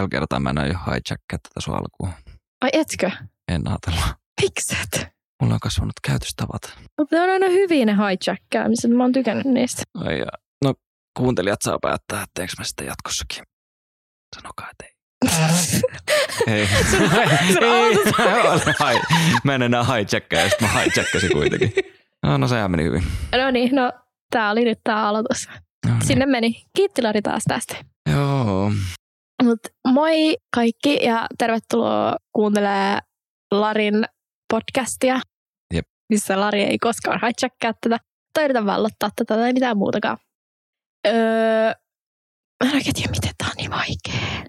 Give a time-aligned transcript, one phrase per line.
[0.00, 2.10] tällä kertaa mä en aio hijackkaa tätä sun alkuun.
[2.60, 3.10] Ai etkö?
[3.48, 4.14] En ajatella.
[4.42, 5.08] Mikset?
[5.42, 6.62] Mulla on kasvanut käytöstavat.
[6.98, 8.90] Mutta ne on aina hyviä ne hijackkaamiset.
[8.90, 9.82] Mä oon tykännyt niistä.
[9.94, 10.26] Ai ja.
[10.64, 10.74] No
[11.16, 13.44] kuuntelijat saa päättää, että eikö mä sitä jatkossakin.
[14.36, 14.94] Sanokaa, että ei.
[16.54, 16.66] ei.
[17.52, 19.00] sun Hai,
[19.44, 21.72] mä en enää hijackkaa, ja sitten mä hijackasin kuitenkin.
[22.22, 23.02] No, no sehän meni hyvin.
[23.32, 23.92] no niin, no
[24.30, 25.48] tää oli nyt tää aloitus.
[25.86, 26.06] No, niin.
[26.06, 26.62] Sinne meni.
[26.76, 27.76] Kiitti Lari taas tästä.
[28.12, 28.72] Joo.
[29.42, 32.98] Mut moi kaikki ja tervetuloa kuuntelee
[33.50, 34.04] Larin
[34.52, 35.20] podcastia,
[35.74, 35.86] Jep.
[36.08, 37.98] missä Lari ei koskaan hijackkaa tätä
[38.32, 40.18] tai yritä vallottaa tätä tai mitään muutakaan.
[41.06, 41.72] Öö,
[42.64, 44.44] mä en oikein tiedä, miten tää on niin vaikea.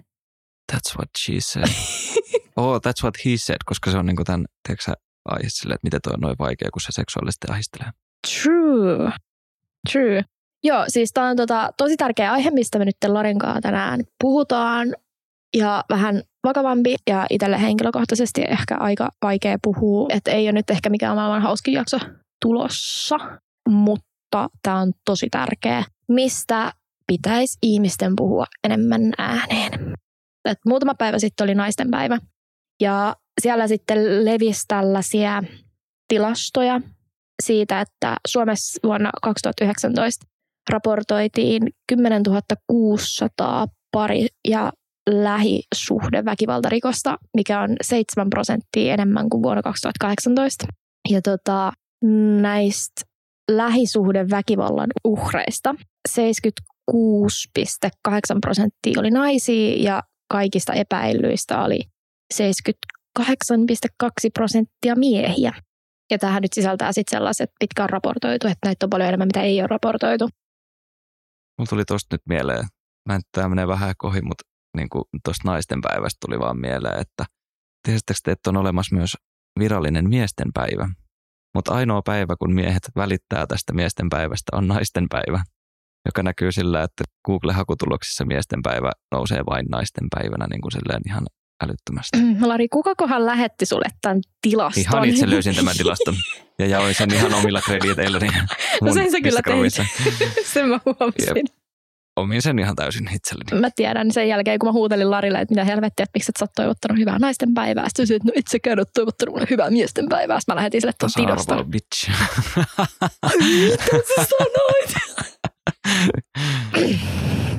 [0.72, 1.66] That's what she said.
[2.56, 4.92] Oh, that's what he said, koska se on niinku tämän, tiedätkö
[5.24, 7.90] aihe silleen, että miten toi on noin vaikea, kun se seksuaalisesti ahistelee.
[8.42, 9.12] True.
[9.92, 10.24] True.
[10.64, 14.94] Joo, siis tämä on tota, tosi tärkeä aihe, mistä me nyt Larin kanssa tänään puhutaan.
[15.56, 20.06] Ja vähän vakavampi ja itselle henkilökohtaisesti ehkä aika vaikea puhua.
[20.10, 21.98] Että ei ole nyt ehkä mikään maailman hauskin jakso
[22.42, 23.16] tulossa,
[23.68, 25.84] mutta tämä on tosi tärkeä.
[26.08, 26.72] Mistä
[27.06, 29.94] pitäisi ihmisten puhua enemmän ääneen?
[30.44, 32.18] Et muutama päivä sitten oli naisten päivä.
[32.80, 35.42] Ja siellä sitten levisi tällaisia
[36.08, 36.80] tilastoja
[37.42, 40.26] siitä, että Suomessa vuonna 2019
[40.70, 42.22] raportoitiin 10
[42.66, 44.72] 600 pari- ja
[45.10, 50.66] lähisuhdeväkivaltarikosta, mikä on 7 prosenttia enemmän kuin vuonna 2018.
[51.10, 51.72] Ja tota,
[52.40, 53.02] näistä
[53.50, 55.74] lähisuhdeväkivallan uhreista
[56.08, 56.14] 76,8
[58.40, 61.80] prosenttia oli naisia ja kaikista epäilyistä oli
[62.34, 62.40] 78,2
[64.34, 65.52] prosenttia miehiä.
[66.10, 69.42] Ja tähän nyt sisältää sitten sellaiset, mitkä on raportoitu, että näitä on paljon enemmän, mitä
[69.42, 70.28] ei ole raportoitu.
[71.62, 72.66] Mulla tuli tosta nyt mieleen,
[73.08, 74.44] mä en tämä menee vähän kohi, mutta
[74.76, 74.88] niin
[75.24, 77.24] tuosta naisten päivästä tuli vaan mieleen, että
[77.86, 79.16] tiesittekö te, että on olemassa myös
[79.58, 80.88] virallinen miesten päivä?
[81.54, 85.44] Mutta ainoa päivä, kun miehet välittää tästä miesten päivästä, on naisten päivä,
[86.06, 91.26] joka näkyy sillä, että Google-hakutuloksissa miesten päivä nousee vain naisten päivänä niin kuin silleen ihan
[91.62, 92.18] älyttömästi.
[92.40, 94.82] Lari, kukakohan lähetti sulle tämän tilaston?
[94.82, 96.14] Ihan itse löysin tämän tilaston
[96.58, 98.18] ja jaoin sen ihan omilla krediteillä.
[98.18, 98.32] Niin
[98.82, 99.84] No sen sä kyllä Instagramissa.
[100.52, 101.46] Sen mä huomasin.
[102.16, 103.60] Omin sen ihan täysin itselleni.
[103.60, 106.44] Mä tiedän sen jälkeen, kun mä huutelin Larille, että mitä helvettiä, että miksi et sä
[106.44, 107.88] oot toivottanut hyvää naisten päivää.
[107.88, 110.40] Sitten se, että no itse käydä toivottanut mulle hyvää miesten päivää.
[110.40, 111.10] Sitten mä lähetin sille tuon.
[111.36, 112.10] Tasa-arvo, bitch.
[113.70, 113.84] Mitä
[114.16, 114.94] sä sanoit?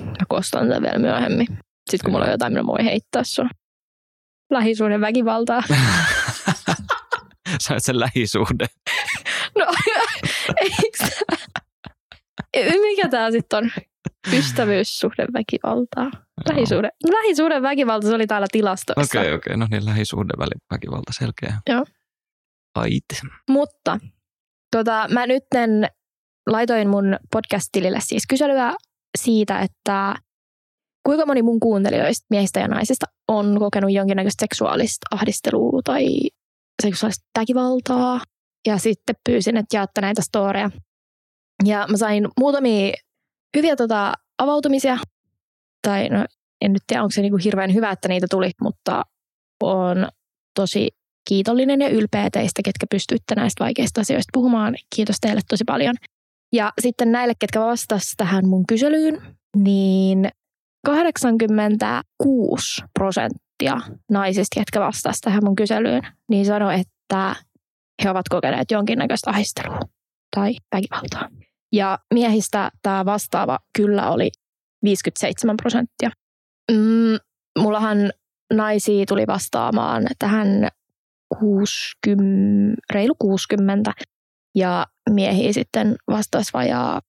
[0.06, 1.48] Mä kostan sen vielä myöhemmin.
[1.90, 3.50] Sitten kun mulla on jotain, mitä mä voin heittää sun.
[4.54, 5.64] Lähisuuden väkivaltaa.
[7.62, 8.66] Sait sen lähisuhde.
[9.58, 9.66] No,
[12.82, 13.72] Mikä tää sitten on?
[14.34, 16.12] Ystävyyssuhde väkivaltaa.
[16.50, 16.90] Lähisuhde.
[17.12, 19.20] Lähisuuden väkivalta, se oli täällä tilastoissa.
[19.20, 19.58] Okei, okei.
[19.58, 20.34] No niin, lähisuhde
[20.74, 21.54] väkivalta selkeä.
[21.70, 21.86] Joo.
[22.76, 23.06] Ait.
[23.50, 24.00] Mutta
[24.76, 25.44] tota, mä nyt
[26.50, 28.76] laitoin mun podcast-tilille siis kyselyä
[29.18, 30.16] siitä, että
[31.06, 36.06] kuinka moni mun kuuntelijoista, miehistä ja naisista, on kokenut jonkinnäköistä seksuaalista ahdistelua tai
[36.84, 38.22] seksuaalista väkivaltaa.
[38.68, 40.70] Ja sitten pyysin, että jaatte näitä storeja.
[41.66, 42.94] Ja mä sain muutamia
[43.58, 44.98] hyviä tota, avautumisia.
[45.88, 46.26] Tai no,
[46.62, 49.04] en nyt tiedä, onko se niinku hirveän hyvä, että niitä tuli, mutta
[49.64, 50.08] on
[50.56, 50.90] tosi
[51.30, 54.76] kiitollinen ja ylpeä teistä, ketkä pystyitte näistä vaikeista asioista puhumaan.
[54.96, 55.96] Kiitos teille tosi paljon.
[56.54, 60.30] Ja sitten näille, ketkä vastasivat tähän mun kyselyyn, niin
[60.86, 63.78] 86 prosenttia
[64.12, 67.36] naisista, ketkä vastasivat tähän mun kyselyyn, niin sanoi, että
[68.04, 69.80] he ovat kokeneet jonkinnäköistä ahistelua
[70.36, 71.30] tai väkivaltaa.
[71.74, 74.30] Ja miehistä tämä vastaava kyllä oli
[74.84, 76.10] 57 prosenttia.
[76.72, 77.18] Mm,
[77.60, 77.98] mullahan
[78.54, 80.68] naisia tuli vastaamaan tähän
[81.40, 83.94] 60, reilu 60
[84.56, 87.02] ja miehiä sitten vastasi vajaa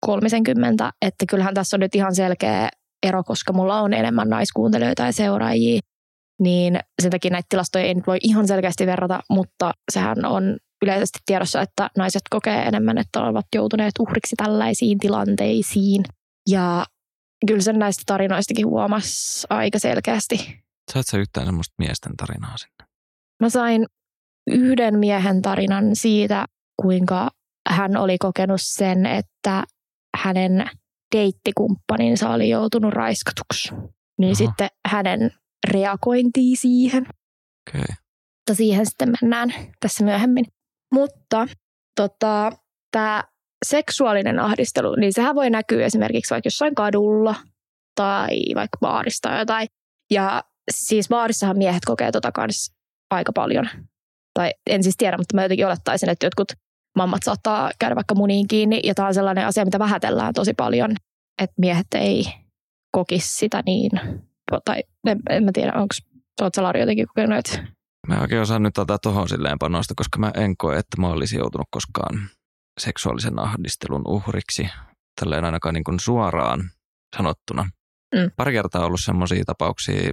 [0.00, 2.68] 30, että kyllähän tässä on nyt ihan selkeä
[3.02, 5.80] ero, koska mulla on enemmän naiskuuntelijoita ja seuraajia,
[6.40, 11.18] niin sen takia näitä tilastoja ei nyt voi ihan selkeästi verrata, mutta sehän on yleisesti
[11.26, 16.04] tiedossa, että naiset kokee enemmän, että ovat joutuneet uhriksi tällaisiin tilanteisiin.
[16.48, 16.86] Ja
[17.46, 20.62] kyllä sen näistä tarinoistakin huomasi aika selkeästi.
[20.92, 22.92] Saat sä yhtään semmoista miesten tarinaa sinne?
[23.40, 23.86] Mä sain
[24.46, 26.46] yhden miehen tarinan siitä,
[26.82, 27.30] kuinka
[27.68, 29.64] hän oli kokenut sen, että
[30.16, 30.70] hänen
[31.12, 33.74] deittikumppaninsa oli joutunut raiskatuksi.
[34.18, 34.46] Niin Aha.
[34.46, 35.30] sitten hänen
[35.68, 37.02] reagointiin siihen.
[37.02, 37.80] Okei.
[37.80, 37.96] Okay.
[38.40, 40.44] Mutta siihen sitten mennään tässä myöhemmin.
[40.94, 41.48] Mutta
[41.96, 42.52] tota,
[42.92, 43.24] tämä
[43.66, 47.34] seksuaalinen ahdistelu, niin sehän voi näkyä esimerkiksi vaikka jossain kadulla
[47.94, 49.68] tai vaikka baarista tai jotain.
[50.10, 52.74] Ja siis baarissahan miehet kokee tota kanssa
[53.10, 53.68] aika paljon.
[54.34, 56.52] Tai en siis tiedä, mutta mä jotenkin olettaisin, että jotkut
[56.96, 58.80] mammat saattaa käydä vaikka muniin kiinni.
[58.84, 60.90] Ja tämä on sellainen asia, mitä vähätellään tosi paljon,
[61.42, 62.24] että miehet ei
[62.92, 63.90] kokisi sitä niin.
[64.64, 65.94] Tai en, en mä tiedä, onko
[66.40, 67.72] Oletko Lari jotenkin kokenut, että...
[68.08, 71.38] Mä oikein osaa nyt tätä tuohon silleen panosta, koska mä en koe, että mä olisin
[71.38, 72.28] joutunut koskaan
[72.80, 74.68] seksuaalisen ahdistelun uhriksi.
[75.20, 76.70] Tälleen ainakaan niin kuin suoraan
[77.16, 77.62] sanottuna.
[78.14, 78.30] Mm.
[78.36, 80.10] Pari kertaa on ollut semmoisia tapauksia,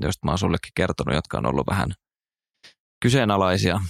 [0.00, 1.88] joista mä oon sullekin kertonut, jotka on ollut vähän
[3.02, 3.80] kyseenalaisia,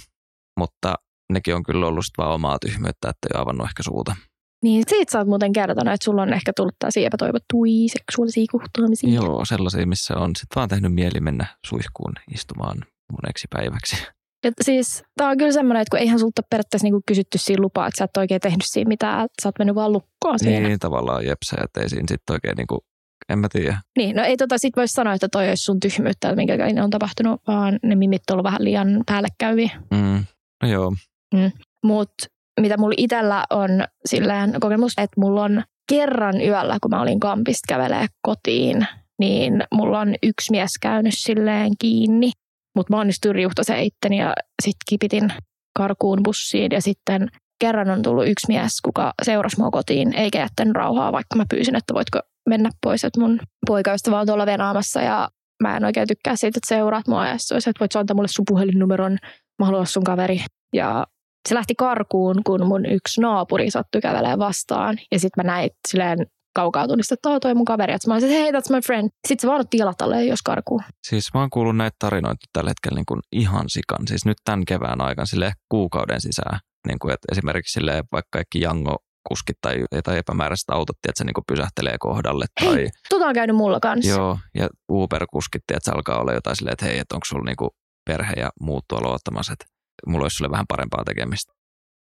[0.59, 0.95] mutta
[1.33, 4.15] nekin on kyllä ollut vaan omaa tyhmyyttä, että ei avannut ehkä suuta.
[4.63, 9.13] Niin, siitä sä oot muuten kertonut, että sulla on ehkä tullut tällaisia epätoivottuja seksuaalisia kohtaamisia.
[9.13, 12.77] Joo, sellaisia, missä on sitten vaan tehnyt mieli mennä suihkuun istumaan
[13.11, 13.95] moneksi päiväksi.
[14.43, 17.87] Ja siis tämä on kyllä semmoinen, että kun eihän sulta periaatteessa niinku kysytty siinä lupaa,
[17.87, 20.67] että sä et oikein tehnyt siinä mitään, että sä oot mennyt vaan lukkoon siinä.
[20.67, 22.85] Niin, tavallaan jepsä, että ei siinä sitten oikein niinku,
[23.29, 23.77] en mä tiedä.
[23.97, 26.89] Niin, no ei tota sit voisi sanoa, että toi olisi sun tyhmyyttä, että minkä on
[26.89, 29.69] tapahtunut, vaan ne mimit on ollut vähän liian päällekäyviä.
[29.91, 30.25] Mm,
[30.63, 30.93] no joo.
[31.33, 31.51] Mm.
[31.85, 32.25] Mutta
[32.59, 33.69] mitä mulla itsellä on
[34.05, 38.87] silleen kokemus, että mulla on kerran yöllä, kun mä olin kampista kävelee kotiin,
[39.19, 42.31] niin mulla on yksi mies käynyt silleen kiinni.
[42.75, 45.33] Mutta mä onnistuin riuhtasen itteni ja sitten kipitin
[45.77, 47.29] karkuun bussiin ja sitten
[47.61, 51.75] kerran on tullut yksi mies, kuka seurasi mua kotiin, eikä jättänyt rauhaa, vaikka mä pyysin,
[51.75, 52.19] että voitko
[52.49, 55.29] mennä pois, että mun poikaystävä on tuolla venaamassa ja
[55.63, 58.45] mä en oikein tykkää siitä, että seuraat mua ja se että voit antaa mulle sun
[58.47, 59.17] puhelinnumeron,
[59.59, 60.41] mä haluan sun kaveri.
[60.75, 61.07] Ja
[61.49, 64.97] se lähti karkuun, kun mun yksi naapuri sattui kävelemään vastaan.
[65.11, 67.93] Ja sitten mä näin silleen kaukaa tunnista, että toi mun kaveri.
[67.93, 69.09] Että mä olisin, hei, that's my friend.
[69.27, 69.97] Sitten se vaan otti jalat
[70.27, 70.81] jos karkuu.
[71.07, 74.07] Siis mä oon kuullut näitä tarinoita tällä hetkellä niin kuin ihan sikan.
[74.07, 76.59] Siis nyt tämän kevään aikana sille kuukauden sisään.
[76.87, 78.95] Niin kuin, että esimerkiksi sille vaikka kaikki Jango
[79.29, 82.45] kuskit tai jotain epämääräiset autot, että se niinku pysähtelee kohdalle.
[82.59, 84.11] Tai, hei, tota on käynyt mulla kanssa.
[84.11, 87.69] Joo, ja Uber-kuskit, että se alkaa olla jotain silleen, että hei, että onko sulla niinku
[88.09, 89.65] perhe ja muut tuolla ottamassa, että
[90.07, 91.53] mulla olisi sulle vähän parempaa tekemistä.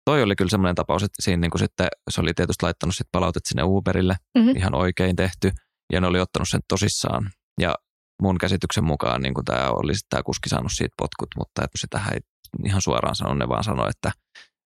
[0.05, 3.07] Toi oli kyllä semmoinen tapaus, että siinä niin kuin sitten, se oli tietysti laittanut sit
[3.13, 4.57] palautet sinne Uberille, mm-hmm.
[4.57, 5.53] ihan oikein tehty,
[5.93, 7.31] ja ne oli ottanut sen tosissaan.
[7.61, 7.75] Ja
[8.23, 12.21] mun käsityksen mukaan niin tämä oli tämä kuski saanut siitä potkut, mutta että sitä ei
[12.65, 14.13] ihan suoraan sano, ne vaan sanoi, että,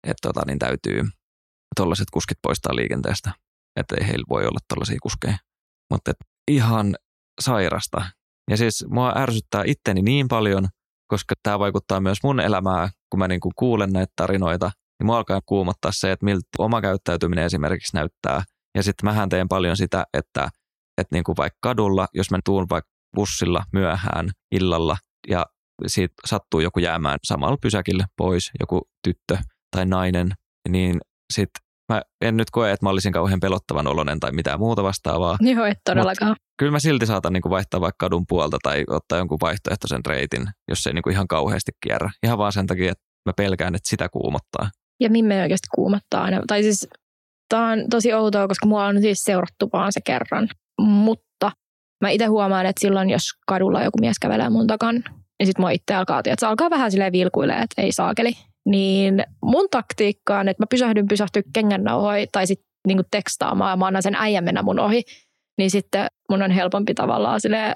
[0.07, 1.03] että tota, niin täytyy
[1.77, 3.33] tuollaiset kuskit poistaa liikenteestä,
[3.77, 5.39] että ei heillä voi olla tuollaisia kuskeja.
[5.91, 6.13] Mutta
[6.51, 6.97] ihan
[7.41, 8.07] sairasta.
[8.51, 10.69] Ja siis mua ärsyttää itteni niin paljon,
[11.11, 15.17] koska tämä vaikuttaa myös mun elämää, kun mä niin kuin kuulen näitä tarinoita, niin mua
[15.17, 18.43] alkaa kuumottaa se, että miltä oma käyttäytyminen esimerkiksi näyttää.
[18.75, 20.49] Ja sitten mähän teen paljon sitä, että,
[20.99, 24.97] että niin kuin vaikka kadulla, jos mä tuun vaikka bussilla myöhään illalla
[25.29, 25.47] ja
[25.87, 29.39] siitä sattuu joku jäämään samalla pysäkille pois, joku tyttö
[29.77, 30.33] tai nainen,
[30.69, 31.01] niin
[31.33, 35.37] sitten mä en nyt koe, että mä olisin kauhean pelottavan olonen tai mitään muuta vastaavaa.
[35.55, 36.37] Joo, et todellakaan.
[36.59, 40.47] Kyllä mä silti saatan niin kuin vaihtaa vaikka kadun puolta tai ottaa jonkun vaihtoehtoisen reitin,
[40.69, 42.11] jos se ei niin kuin ihan kauheasti kierrä.
[42.23, 44.71] Ihan vaan sen takia, että mä pelkään, että sitä kuumottaa.
[45.01, 46.41] Ja Mimme oikeasti kuumottaa aina.
[46.47, 46.89] Tai siis
[47.49, 50.49] tämä on tosi outoa, koska mua on siis seurattu vaan se kerran.
[50.81, 51.53] Mutta
[52.01, 54.95] mä itse huomaan, että silloin jos kadulla joku mies kävelee mun takan,
[55.39, 58.33] niin sitten mua itse alkaa, että se alkaa vähän silleen vilkuilee, että ei saakeli.
[58.67, 63.87] Niin mun taktiikka on, että mä pysähdyn pysähtyä kengännauhoja tai sitten niinku tekstaamaan ja mä
[63.87, 65.03] annan sen äijän mennä mun ohi.
[65.59, 67.75] Niin sitten mun on helpompi tavallaan sille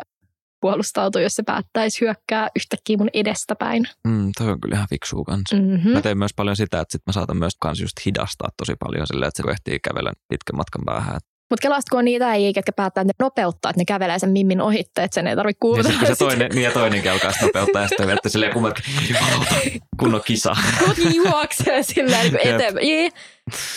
[0.60, 3.84] puolustautua, jos se päättäisi hyökkää yhtäkkiä mun edestäpäin.
[4.08, 5.56] Mm, toi on kyllä ihan fiksua kanssa.
[5.56, 5.92] Mm-hmm.
[5.92, 9.06] Mä teen myös paljon sitä, että sit mä saatan myös kans just hidastaa tosi paljon
[9.06, 11.20] silleen, että se ehtii kävellä pitkän matkan päähän.
[11.50, 14.30] Mutta kelasta, kun on niitä ei, ketkä päättää, että ne nopeuttaa, että ne kävelee sen
[14.30, 15.90] mimmin ohitte, että sen ei tarvitse kuulla.
[16.00, 18.74] Ja se toinen, niin ja toinenkin alkaa nopeuttaa ja sitten vettä silleen kummat,
[20.00, 20.56] kunnon kisa.
[20.86, 22.88] Koti juoksee silleen niin eteenpäin.
[22.88, 23.08] Jee,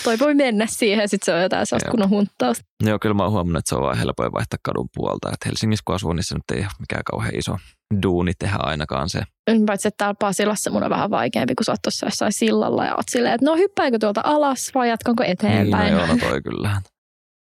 [0.04, 2.64] toi voi mennä siihen, sitten se on jotain sellaista kunnon hunttausta.
[2.84, 5.30] Joo, kyllä mä oon huomannut, että se on vaan helpoin vaihtaa kadun puolta.
[5.34, 7.58] Että Helsingissä kun asuu, niin se nyt ei ole mikään kauhean iso
[8.04, 9.22] duuni tehdä ainakaan se.
[9.66, 12.96] Paitsi, että täällä Pasilassa mun on vähän vaikeampi, kun sä oot tuossa jossain sillalla ja
[12.96, 15.86] oot silleen, että no hyppääkö tuolta alas vai jatkanko eteenpäin?
[15.86, 16.82] Niin, no joo, no toi kyllä.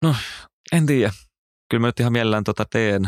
[0.01, 0.15] No,
[0.71, 1.11] en tiedä.
[1.69, 3.01] Kyllä mä nyt ihan mielellään tota teen,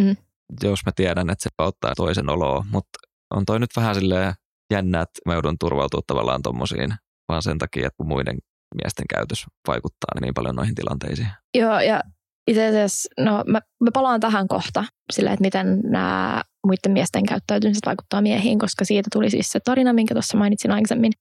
[0.00, 0.16] mm.
[0.62, 2.64] jos mä tiedän, että se auttaa toisen oloa.
[2.70, 2.98] Mutta
[3.30, 4.34] on toi nyt vähän silleen
[4.72, 6.94] jännä, että mä joudun turvautua tavallaan tommosiin,
[7.28, 8.38] vaan sen takia, että muiden
[8.82, 11.28] miesten käytös vaikuttaa niin paljon noihin tilanteisiin.
[11.54, 12.02] Joo, ja
[12.46, 17.86] itse asiassa, no mä, mä palaan tähän kohta sillä, että miten nämä muiden miesten käyttäytymiset
[17.86, 21.12] vaikuttaa miehiin, koska siitä tuli siis se tarina, minkä tuossa mainitsin aikaisemmin.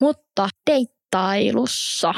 [0.00, 2.14] Mutta deittailussa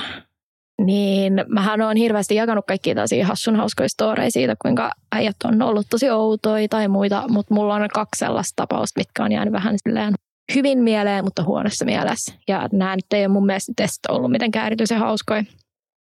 [0.85, 5.87] niin mähän on hirveästi jakanut kaikkia tällaisia hassun hauskoja storeja siitä, kuinka äijät on ollut
[5.91, 10.15] tosi outoja tai muita, mutta mulla on kaksi sellaista tapausta, mitkä on jäänyt vähän silleen
[10.55, 12.35] hyvin mieleen, mutta huonossa mielessä.
[12.49, 15.45] Ja nämä nyt ei ole mun mielestä test ollut mitenkään erityisen hauskoja.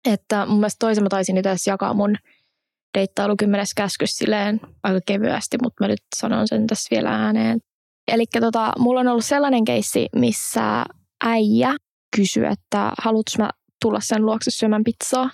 [0.08, 2.16] Että mun mielestä toisen mä taisin itse jakaa mun
[2.98, 7.58] deittailu kymmenes käskys silleen aika kevyesti, mutta mä nyt sanon sen tässä vielä ääneen.
[8.08, 10.84] Eli tota, mulla on ollut sellainen keissi, missä
[11.24, 11.74] äijä
[12.16, 15.30] kysyi, että haluatko mä tulla sen luokse syömään pizzaa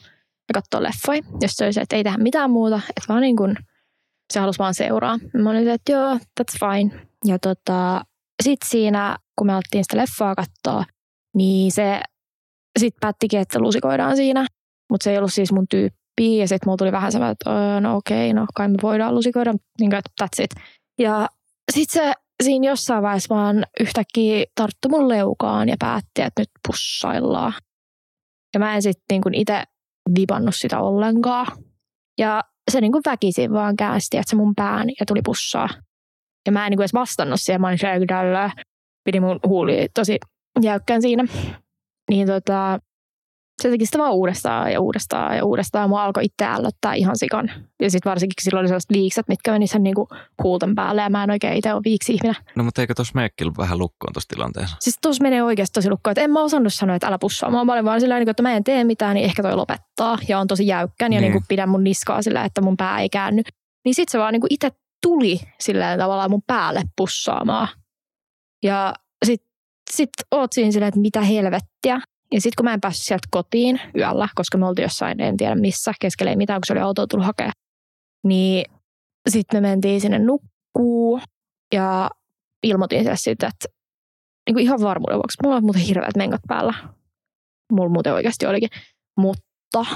[0.48, 1.22] ja katsoa leffoja.
[1.40, 3.56] Jos se olisi, että ei tehdä mitään muuta, että vaan niin kuin,
[4.32, 5.18] se halusi vaan seuraa.
[5.42, 7.06] Mä olin, että joo, that's fine.
[7.24, 8.04] Ja tota,
[8.42, 10.84] sitten siinä, kun me alettiin sitä leffaa katsoa,
[11.34, 12.00] niin se
[12.78, 14.46] sitten päättikin, että lusikoidaan siinä.
[14.90, 16.38] Mutta se ei ollut siis mun tyyppi.
[16.38, 19.54] Ja sitten mulla tuli vähän semmoinen, että no okei, okay, no kai me voidaan lusikoida.
[19.80, 20.50] Niin kuin, that's it.
[20.98, 21.28] Ja
[21.72, 22.12] sitten se
[22.42, 27.52] siinä jossain vaiheessa vaan yhtäkkiä tarttu mun leukaan ja päätti, että nyt pussaillaan.
[28.56, 29.62] Ja mä en sitten niin itse
[30.18, 31.46] vipannut sitä ollenkaan.
[32.18, 35.68] Ja se niin kuin väkisin vaan käänsi, että se mun pään ja tuli pussaa.
[36.46, 38.50] Ja mä en niin kuin edes vastannut siihen, mä olin tällä,
[39.04, 40.18] pidi mun huuli tosi
[40.62, 41.24] jäykkään siinä.
[42.10, 42.78] Niin tota,
[43.62, 45.88] se teki sitä vaan uudestaan ja uudestaan ja uudestaan.
[45.88, 47.50] Mua alkoi itse ällöttää ihan sikan.
[47.82, 50.08] Ja sitten varsinkin silloin oli sellaiset viikset, mitkä meni sen niinku
[50.42, 52.34] huulten päälle ja mä en oikein itse ole viiksi ihminen.
[52.56, 54.76] No mutta eikö tuossa meekki vähän lukkoon tuossa tilanteessa?
[54.80, 56.12] Siis tuossa menee oikeasti tosi lukkoon.
[56.12, 57.50] Että en mä osannut sanoa, että älä pussaa.
[57.50, 60.18] Mä olin vaan sillä että mä en tee mitään, niin ehkä toi lopettaa.
[60.28, 61.32] Ja on tosi jäykkän ja niin.
[61.32, 63.42] Niin pidän mun niskaa sillä, että mun pää ei käänny.
[63.84, 64.70] Niin sitten se vaan niin itse
[65.02, 67.68] tuli sillä tavalla mun päälle pussaamaan.
[68.62, 68.94] Ja
[69.24, 69.48] sitten
[69.90, 72.00] sit oot siinä silleen, että mitä helvettiä.
[72.32, 75.54] Ja sitten kun mä en päässyt sieltä kotiin yöllä, koska me oltiin jossain, en tiedä
[75.54, 77.50] missä, keskellä ei mitään, kun se oli auto tullut hakea,
[78.24, 78.64] niin
[79.28, 81.20] sitten me mentiin sinne nukkuu
[81.74, 82.10] ja
[82.62, 83.76] ilmoitin sille siitä, että
[84.48, 86.74] niin ihan varmuuden vuoksi, mulla on muuten hirveät menkat päällä.
[87.72, 88.68] Mulla muuten oikeasti olikin.
[89.20, 89.86] Mutta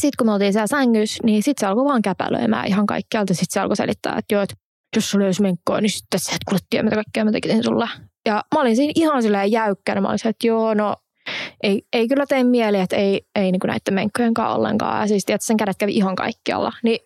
[0.00, 3.34] sitten kun me oltiin siellä sängyssä, niin sitten se alkoi vaan käpälöimään ihan kaikkialta.
[3.34, 4.54] Sitten se alkoi selittää, että joo, että
[4.96, 7.88] jos sulla olisi menkkoa, niin sitten sä et kuule tiedä, mitä kaikkea mä tekisin sulle.
[8.26, 10.00] Ja mä olin siinä ihan silleen jäykkänä.
[10.00, 10.96] Mä olin se, että joo, no
[11.62, 15.00] ei, ei kyllä tee mieli, että ei, ei niin kuin näiden menkkojen kanssa ollenkaan.
[15.00, 16.72] Ja siis tiedät, sen kädet kävi ihan kaikkialla.
[16.82, 16.98] Niin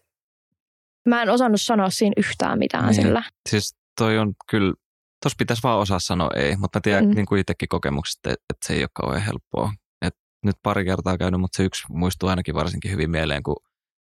[1.09, 2.95] mä en osannut sanoa siinä yhtään mitään niin.
[2.95, 3.23] sillä.
[3.49, 4.75] Siis toi on kyllä,
[5.23, 7.15] tuossa pitäisi vaan osaa sanoa ei, mutta mä tiedän mm.
[7.15, 9.73] niin kuin itsekin kokemuksesta, että, se ei ole kauhean helppoa.
[10.03, 13.57] Et nyt pari kertaa käynyt, mutta se yksi muistuu ainakin varsinkin hyvin mieleen, kun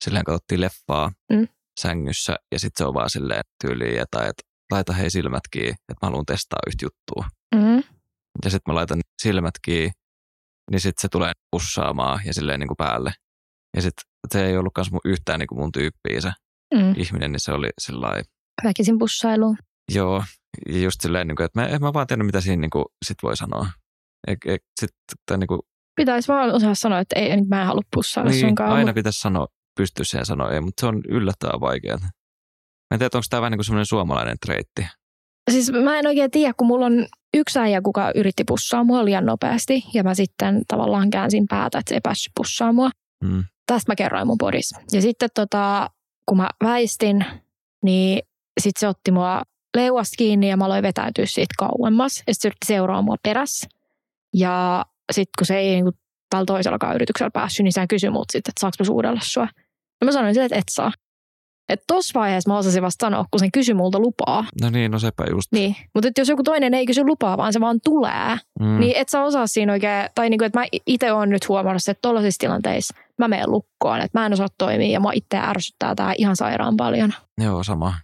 [0.05, 1.49] silleen katsottiin leffaa mm.
[1.81, 4.33] sängyssä ja sitten se on vaan silleen tyyliin, että
[4.71, 7.25] laita hei silmät kiinni, että mä haluan testaa yhtä juttua.
[7.55, 7.83] Mm.
[8.45, 9.91] Ja sitten mä laitan silmät kiinni
[10.71, 13.13] niin sitten se tulee pussaamaan ja silleen niin kuin päälle.
[13.77, 16.31] Ja sitten se ei ollut myös mun yhtään niin kuin mun tyyppiä se
[16.75, 16.95] mm.
[16.97, 18.23] ihminen, niin se oli sillä
[18.65, 19.57] Väkisin pussailu.
[19.95, 20.25] Joo,
[20.69, 22.85] ja just silleen, niin kuin, että mä, en mä vaan tiedä, mitä siinä niin kuin,
[23.07, 23.67] sit voi sanoa.
[24.27, 24.91] E, e, sit,
[25.27, 25.61] tai, niin kuin,
[25.97, 28.73] Pitäisi vaan osaa sanoa, että ei, niin mä en halua pussailla niin, sunkaan.
[28.73, 29.47] Aina pitäisi sanoa,
[29.77, 31.99] pystyä siihen sanoa ei, mutta se on yllättävän vaikeaa.
[31.99, 32.09] Mä
[32.91, 34.87] en tiedä, onko tämä vähän niin kuin semmoinen suomalainen treitti.
[35.51, 39.27] Siis mä en oikein tiedä, kun mulla on yksi äijä, kuka yritti pussaa mua liian
[39.27, 42.91] nopeasti ja mä sitten tavallaan käänsin päätä, että se ei päässyt pussaa mua.
[43.25, 43.45] Mm.
[43.67, 44.75] Tästä mä kerroin mun podis.
[44.93, 45.91] Ja sitten tota,
[46.27, 47.25] kun mä väistin,
[47.83, 48.23] niin
[48.61, 49.43] sitten se otti mua
[49.77, 52.23] leuasta kiinni ja mä aloin vetäytyä siitä kauemmas.
[52.27, 53.69] Ja sitten se yritti seuraa mua perässä.
[54.35, 55.95] Ja sitten kun se ei niin
[56.31, 59.49] tällä toisellakaan yrityksellä päässyt, niin se kysyi mut sitten, että saanko mä suudella sua.
[60.01, 60.93] Ja mä sanoin sille, että et saa.
[61.71, 64.45] Että tossa vaiheessa mä osasin vasta sanoa, kun sen kysy multa lupaa.
[64.63, 65.53] No niin, no sepä just.
[65.53, 68.81] Niin, mutta jos joku toinen ei kysy lupaa, vaan se vaan tulee, mm.
[68.81, 72.03] niin et sä osaa siinä oikein, tai niinku, että mä itse oon nyt huomannut, että
[72.03, 76.15] tollaisissa tilanteissa mä menen lukkoon, että mä en osaa toimia ja mä itse ärsyttää tää
[76.19, 77.13] ihan sairaan paljon.
[77.41, 77.95] Joo, sama.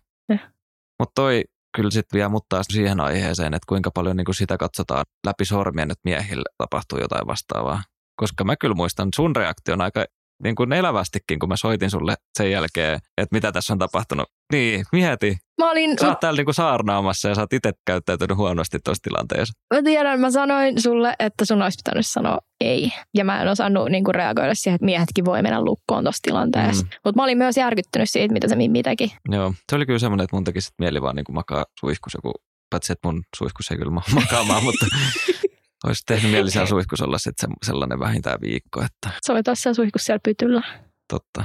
[0.99, 1.45] Mutta toi
[1.77, 5.91] kyllä sitten vie mut taas siihen aiheeseen, että kuinka paljon niinku sitä katsotaan läpi sormien,
[5.91, 7.83] että miehillä tapahtuu jotain vastaavaa.
[8.21, 10.05] Koska mä kyllä muistan sun reaktion aika
[10.43, 14.29] niin kuin elävästikin, kun mä soitin sulle sen jälkeen, että mitä tässä on tapahtunut.
[14.53, 15.37] Niin, mieti.
[15.59, 15.99] Mä olin...
[16.01, 19.53] Sä oot täällä niin kuin saarnaamassa ja sä oot itse käyttäytynyt huonosti tuossa tilanteessa.
[19.75, 22.93] Mä tiedän, mä sanoin sulle, että sun olisi pitänyt sanoa ei.
[23.15, 26.85] Ja mä en osannut niin kuin reagoida siihen, että miehetkin voi mennä lukkoon tuossa tilanteessa.
[26.85, 26.91] Mm.
[27.05, 29.17] Mutta mä olin myös järkyttynyt siitä, mitä se Mimmi teki.
[29.29, 32.33] Joo, se oli kyllä semmoinen, että mun teki mieli vaan niin kuin makaa suihkus joku
[32.71, 34.87] Paitsi, että mun suihkus ei kyllä makaamaan, mutta
[35.85, 38.83] olisi tehnyt mieli siellä suihkus olla sitten sellainen vähintään viikko.
[38.83, 39.11] Että...
[39.23, 40.63] Se oli taas siellä suihkus siellä pytyllä.
[41.09, 41.45] Totta.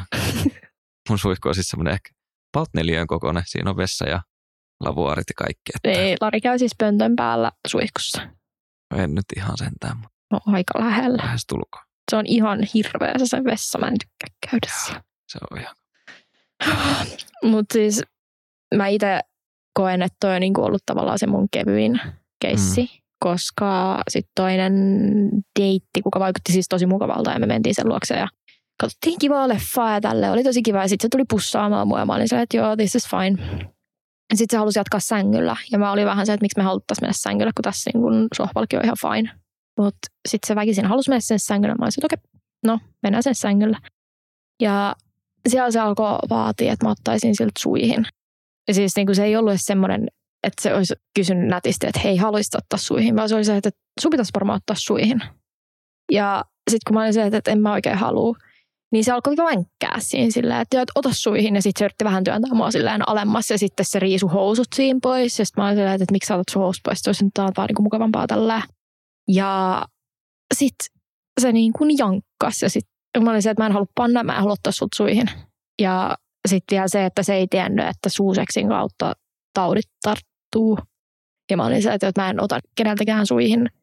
[1.09, 2.09] Mun suihku on siis semmoinen ehkä
[2.53, 3.43] about neljön kokoinen.
[3.45, 4.21] Siinä on vessa ja
[4.79, 5.71] lavuaarit ja kaikki.
[5.75, 6.01] Että...
[6.01, 8.21] Ei, Lari käy siis pöntön päällä suihkussa.
[8.93, 10.17] No en nyt ihan sentään, mutta...
[10.31, 11.17] No aika lähellä.
[11.17, 11.79] Lähes tulko.
[12.11, 13.79] Se on ihan hirveä se, se vessa.
[13.79, 15.03] Mä en tykkää käydä siellä.
[15.27, 15.75] Se on ihan...
[17.51, 18.03] mutta siis
[18.75, 19.19] mä itse
[19.73, 22.01] koen, että toi on niinku ollut tavallaan se mun kevyin
[22.41, 22.81] keissi.
[22.81, 24.73] Mm koska sitten toinen
[25.59, 28.27] deitti, kuka vaikutti siis tosi mukavalta ja me mentiin sen luokse ja
[28.81, 32.05] katsottiin kivaa leffaa ja tälle oli tosi kiva ja sitten se tuli pussaamaan mua ja
[32.05, 33.67] mä olin se, että joo, this is fine.
[34.33, 37.13] Sitten se halusi jatkaa sängyllä ja mä olin vähän se, että miksi me haluttaisiin mennä
[37.13, 39.31] sängyllä, kun tässä niin sohvalki on ihan fine.
[39.79, 41.75] Mutta sitten se väkisin halusi mennä sen sängyllä.
[41.75, 43.79] Mä olin että okei, okay, no mennään sen sängyllä.
[44.61, 44.95] Ja
[45.49, 48.05] siellä se alkoi vaatia, että mä ottaisin siltä suihin.
[48.67, 50.07] Ja siis niin kuin se ei ollut edes semmoinen,
[50.43, 53.69] että se olisi kysynyt nätisti, että hei, haluaisit ottaa suihin, vaan se oli se, että
[54.01, 55.21] sun pitäisi varmaan ottaa suihin.
[56.11, 58.35] Ja sitten kun mä olin se, että en mä oikein halua,
[58.91, 62.53] niin se alkoi vänkkää siinä silleen, että ota suihin ja sitten se yritti vähän työntää
[62.53, 65.39] mua silleen alemmas ja sitten se riisu housut siinä pois.
[65.39, 67.51] Ja sitten mä olin silleen, että, että miksi sä otat sun housut pois, se on
[67.57, 68.61] vaan niin mukavampaa tällä.
[69.27, 69.83] Ja
[70.53, 71.01] sitten
[71.41, 74.33] se niin kuin jankkas ja sitten mä olin se, että mä en halua panna, mä
[74.33, 75.29] en halua ottaa sut suihin.
[75.81, 76.17] Ja
[76.47, 79.13] sitten vielä se, että se ei tiennyt, että suuseksin kautta
[79.53, 79.91] taudit
[80.51, 80.79] tarttuu.
[81.51, 83.69] Ja mä olin se, että mä en ota keneltäkään suihin–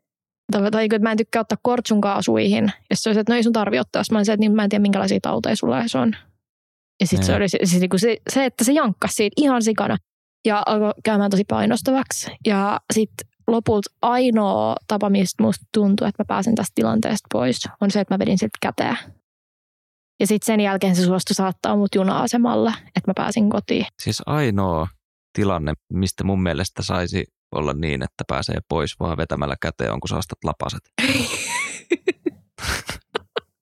[0.53, 2.73] tai, tai että mä en tykkää ottaa kortsunkaa suihin.
[2.91, 4.03] Ja se olisi, että no ei sun tarvi ottaa.
[4.11, 6.17] Mä olisin, että niin mä en tiedä minkälaisia tauteja sulla se on.
[7.01, 9.97] Ja sitten se oli se, se, se, se, että se jankkasi siitä ihan sikana.
[10.47, 12.31] Ja alkoi käymään tosi painostavaksi.
[12.47, 17.91] Ja sitten lopulta ainoa tapa, mistä musta tuntuu, että mä pääsen tästä tilanteesta pois, on
[17.91, 18.99] se, että mä vedin siltä käteen.
[20.21, 23.87] Ja sitten sen jälkeen se suostui saattaa mut juna-asemalle, että mä pääsin kotiin.
[24.03, 24.89] Siis ainoa
[25.38, 30.09] tilanne, mistä mun mielestä saisi olla niin, että pääsee pois vaan vetämällä käteen, on kun
[30.09, 30.80] sä ostat lapaset.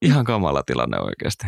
[0.07, 1.47] Ihan kamala tilanne oikeasti.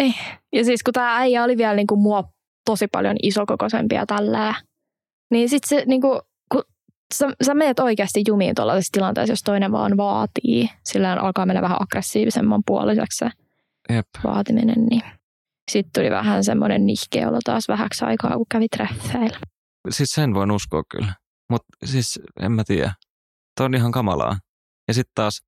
[0.00, 0.14] Niin.
[0.52, 2.24] Ja siis kun tämä äijä oli vielä niinku mua
[2.64, 4.54] tosi paljon isokokoisempi ja tällä,
[5.30, 6.20] niin sitten se niinku,
[6.52, 6.62] kun
[7.14, 10.68] sä, sä menet oikeasti jumiin tuollaisessa tilanteessa, jos toinen vaan vaatii.
[10.84, 13.30] Sillä alkaa mennä vähän aggressiivisemman puoliseksi se
[13.94, 14.06] Jep.
[14.24, 15.02] vaatiminen, niin
[15.70, 19.38] sitten tuli vähän semmoinen nihkeä olo taas vähäksi aikaa, kun kävi treffeillä.
[19.90, 21.14] Siis sen voin uskoa kyllä.
[21.50, 22.94] Mutta siis en mä tiedä.
[23.56, 24.36] Tuo on ihan kamalaa.
[24.88, 25.40] Ja sitten taas,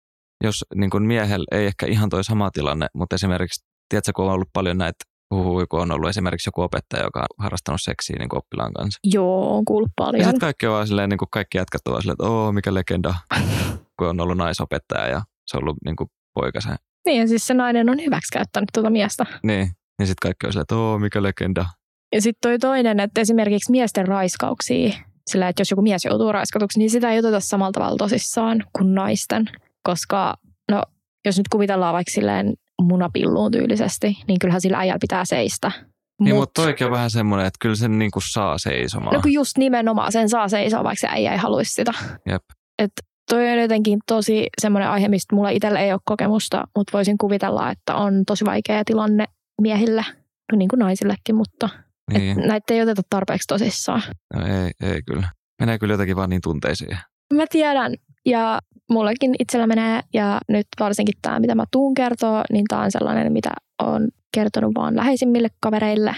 [0.45, 4.33] jos niin kun miehellä ei ehkä ihan toi sama tilanne, mutta esimerkiksi, tiedätkö, kun on
[4.33, 8.37] ollut paljon näitä huhui, kun on ollut esimerkiksi joku opettaja, joka on harrastanut seksiä niin
[8.37, 8.99] oppilaan kanssa.
[9.05, 10.21] Joo, on kuullut paljon.
[10.21, 12.75] Ja sitten kaikki on vaan silleen, niin kuin kaikki jätkät ovat silleen, että oo, mikä
[12.75, 13.15] legenda,
[13.99, 16.69] kun on ollut naisopettaja ja se on ollut niin kuin poikase.
[17.07, 19.27] Niin, ja siis se nainen on hyväksikäyttänyt tuota miestä.
[19.43, 21.67] Niin, niin sitten kaikki on silleen, että oo, mikä legenda.
[22.13, 24.93] Ja sitten toi toinen, että esimerkiksi miesten raiskauksia
[25.31, 28.95] sillä, että jos joku mies joutuu raiskatuksi, niin sitä ei oteta samalla tavalla tosissaan kuin
[28.95, 29.51] naisten.
[29.83, 30.35] Koska,
[30.71, 30.83] no,
[31.25, 35.73] jos nyt kuvitellaan vaikka silleen munapilluun tyylisesti, niin kyllähän sillä äijällä pitää seistä.
[36.21, 39.15] Niin, Mut, mutta toikin on vähän semmoinen, että kyllä sen niinku saa seisomaan.
[39.15, 41.93] No kun just nimenomaan sen saa seisoa, vaikka se äijä ei haluaisi sitä.
[42.29, 42.43] Jep.
[42.79, 42.93] Et
[43.31, 47.71] toi on jotenkin tosi semmoinen aihe, mistä mulla itsellä ei ole kokemusta, mutta voisin kuvitella,
[47.71, 49.25] että on tosi vaikea tilanne
[49.61, 50.05] miehille,
[50.53, 51.69] no niin kuin naisillekin, mutta
[52.13, 52.41] niin.
[52.41, 54.03] Et näitä ei oteta tarpeeksi tosissaan.
[54.35, 55.29] No ei, ei kyllä.
[55.61, 56.99] Menee kyllä jotenkin vaan niin tunteisiin.
[57.35, 57.95] Mä tiedän.
[58.27, 58.59] Ja
[58.91, 60.01] mullekin itsellä menee.
[60.15, 63.51] Ja nyt varsinkin tämä, mitä mä tuun kertoa, niin tämä on sellainen, mitä
[63.83, 66.15] on kertonut vaan läheisimmille kavereille.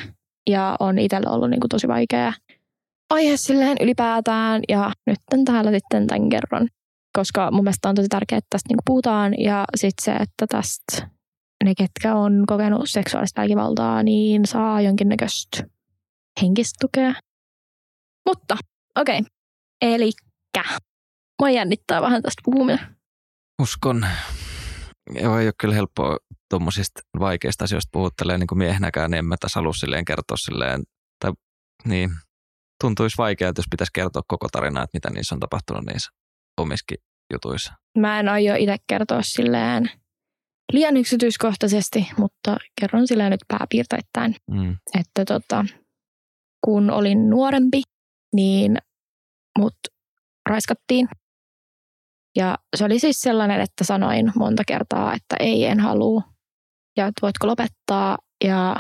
[0.50, 2.33] Ja on itsellä ollut niin kuin tosi vaikea
[3.11, 4.62] aihe silleen ylipäätään.
[4.68, 6.68] Ja nyt täällä sitten tämän kerron.
[7.16, 9.35] Koska mun mielestä on tosi tärkeää, että tästä niin kuin puhutaan.
[9.38, 11.09] Ja sitten se, että tästä
[11.64, 15.64] ne, ketkä on kokenut seksuaalista väkivaltaa, niin saa jonkinnäköistä
[16.42, 17.14] henkistä tukea.
[18.29, 18.57] Mutta
[18.99, 19.31] okei, okay.
[19.81, 20.64] elikkä
[21.40, 22.97] mua jännittää vähän tästä puhuminen.
[23.62, 24.07] Uskon.
[25.11, 26.16] Joo, ei ole kyllä helppoa
[26.51, 30.83] tuommoisista vaikeista asioista puhuttelee niin kuin miehenäkään, niin en mä tässä halua silleen kertoa silleen,
[31.25, 31.33] tai
[31.85, 32.11] niin,
[32.81, 36.11] tuntuisi vaikealta, jos pitäisi kertoa koko tarina, että mitä niissä on tapahtunut niissä
[36.61, 36.99] omiskin
[37.33, 37.73] jutuissa.
[37.99, 39.90] Mä en aio itse kertoa silleen
[40.73, 44.77] liian yksityiskohtaisesti, mutta kerron silleen nyt pääpiirteittäin, mm.
[44.99, 45.64] että tota,
[46.64, 47.83] kun olin nuorempi,
[48.35, 48.79] niin
[49.59, 49.77] mut
[50.48, 51.09] raiskattiin.
[52.37, 56.22] Ja se oli siis sellainen, että sanoin monta kertaa, että ei, en halua.
[56.96, 58.18] Ja että voitko lopettaa.
[58.44, 58.77] Ja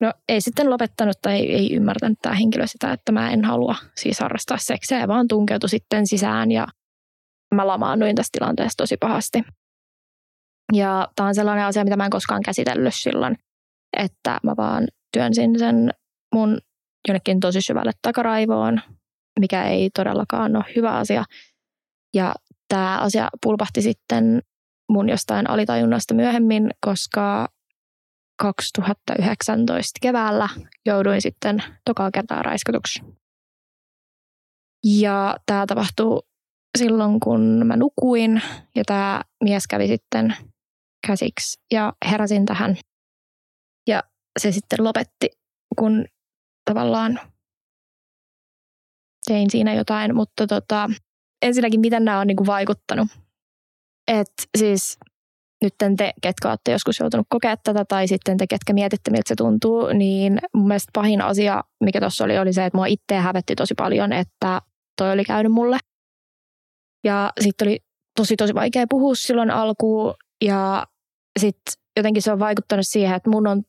[0.00, 3.76] no ei sitten lopettanut tai ei, ei ymmärtänyt tämä henkilö sitä, että mä en halua
[3.96, 6.66] siis harrastaa seksiä, vaan tunkeutui sitten sisään ja
[7.54, 9.42] mä lamaannuin tästä tilanteesta tosi pahasti.
[10.72, 13.36] Ja tämä on sellainen asia, mitä mä en koskaan käsitellyt silloin,
[13.96, 15.90] että mä vaan työnsin sen
[16.34, 16.58] mun
[17.08, 18.80] jonnekin tosi syvälle takaraivoon,
[19.40, 21.24] mikä ei todellakaan ole hyvä asia.
[22.14, 22.34] Ja
[22.68, 24.42] tämä asia pulpahti sitten
[24.88, 27.48] mun jostain alitajunnasta myöhemmin, koska
[28.38, 30.48] 2019 keväällä
[30.86, 33.00] jouduin sitten tokaa kertaa raiskatuksi.
[34.84, 36.22] Ja tämä tapahtui
[36.78, 38.42] silloin, kun mä nukuin
[38.76, 40.36] ja tämä mies kävi sitten
[41.06, 42.76] käsiksi ja heräsin tähän.
[43.86, 44.02] Ja
[44.38, 45.30] se sitten lopetti,
[45.78, 46.04] kun
[46.68, 47.20] tavallaan
[49.26, 50.90] tein siinä jotain, mutta tota,
[51.42, 53.08] ensinnäkin miten nämä on niin kuin vaikuttanut.
[54.08, 54.98] Et siis
[55.62, 59.34] nyt te, ketkä olette joskus joutunut kokea tätä tai sitten te, ketkä mietitte, miltä se
[59.34, 63.54] tuntuu, niin mun mielestä pahin asia, mikä tuossa oli, oli se, että mua itseä hävetti
[63.56, 64.62] tosi paljon, että
[64.96, 65.78] toi oli käynyt mulle.
[67.04, 67.78] Ja sitten oli
[68.16, 70.86] tosi tosi vaikea puhua silloin alkuun ja
[71.40, 73.62] sitten jotenkin se on vaikuttanut siihen, että mun on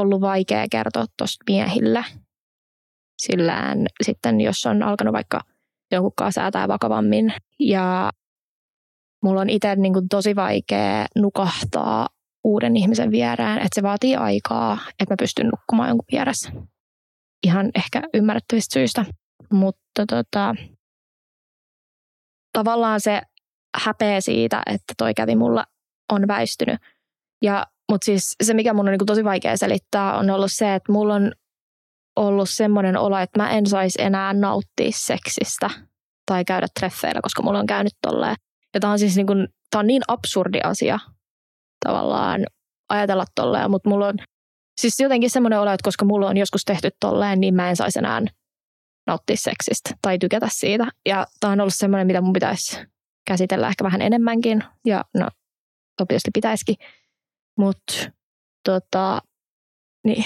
[0.00, 2.04] ollut vaikea kertoa tuosta miehille.
[3.22, 5.40] Sillään sitten, jos on alkanut vaikka
[5.92, 7.32] jonkun kanssa säätää vakavammin.
[7.60, 8.12] Ja
[9.22, 12.08] mulla on itse niin kuin tosi vaikea nukahtaa
[12.44, 16.52] uuden ihmisen vierään, että se vaatii aikaa, että mä pystyn nukkumaan jonkun vieressä.
[17.46, 19.04] Ihan ehkä ymmärrettävistä syistä.
[19.52, 20.54] Mutta tota,
[22.52, 23.22] tavallaan se
[23.84, 25.64] häpeä siitä, että toi kävi mulla
[26.12, 26.80] on väistynyt.
[27.42, 30.92] Ja, mutta siis se, mikä mun on niin tosi vaikea selittää, on ollut se, että
[30.92, 31.32] mulla on
[32.16, 35.70] ollut semmoinen olo, että mä en saisi enää nauttia seksistä
[36.26, 38.36] tai käydä treffeillä, koska mulla on käynyt tolleen.
[38.74, 40.98] Ja tämä on siis niin, kuin, tää on niin absurdi asia
[41.86, 42.46] tavallaan
[42.88, 44.14] ajatella tolleen, mutta mulla on
[44.80, 47.98] siis jotenkin semmoinen olo, että koska mulla on joskus tehty tolleen, niin mä en saisi
[47.98, 48.22] enää
[49.06, 50.86] nauttia seksistä tai tykätä siitä.
[51.08, 52.80] Ja tämä on ollut semmoinen, mitä mun pitäisi
[53.26, 54.64] käsitellä ehkä vähän enemmänkin.
[54.84, 55.28] Ja no,
[56.00, 56.76] obviously pitäisikin.
[57.58, 57.94] Mutta
[58.64, 59.22] tota,
[60.04, 60.24] niin.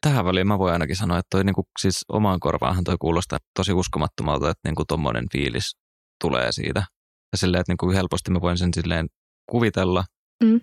[0.00, 3.72] Tähän väliin mä voin ainakin sanoa, että toi niinku, siis omaan korvaanhan toi kuulostaa tosi
[3.72, 5.76] uskomattomalta, että niinku tommonen fiilis
[6.20, 6.84] tulee siitä.
[7.32, 9.06] Ja silleen, että niinku helposti mä voin sen silleen
[9.50, 10.04] kuvitella,
[10.44, 10.60] mm.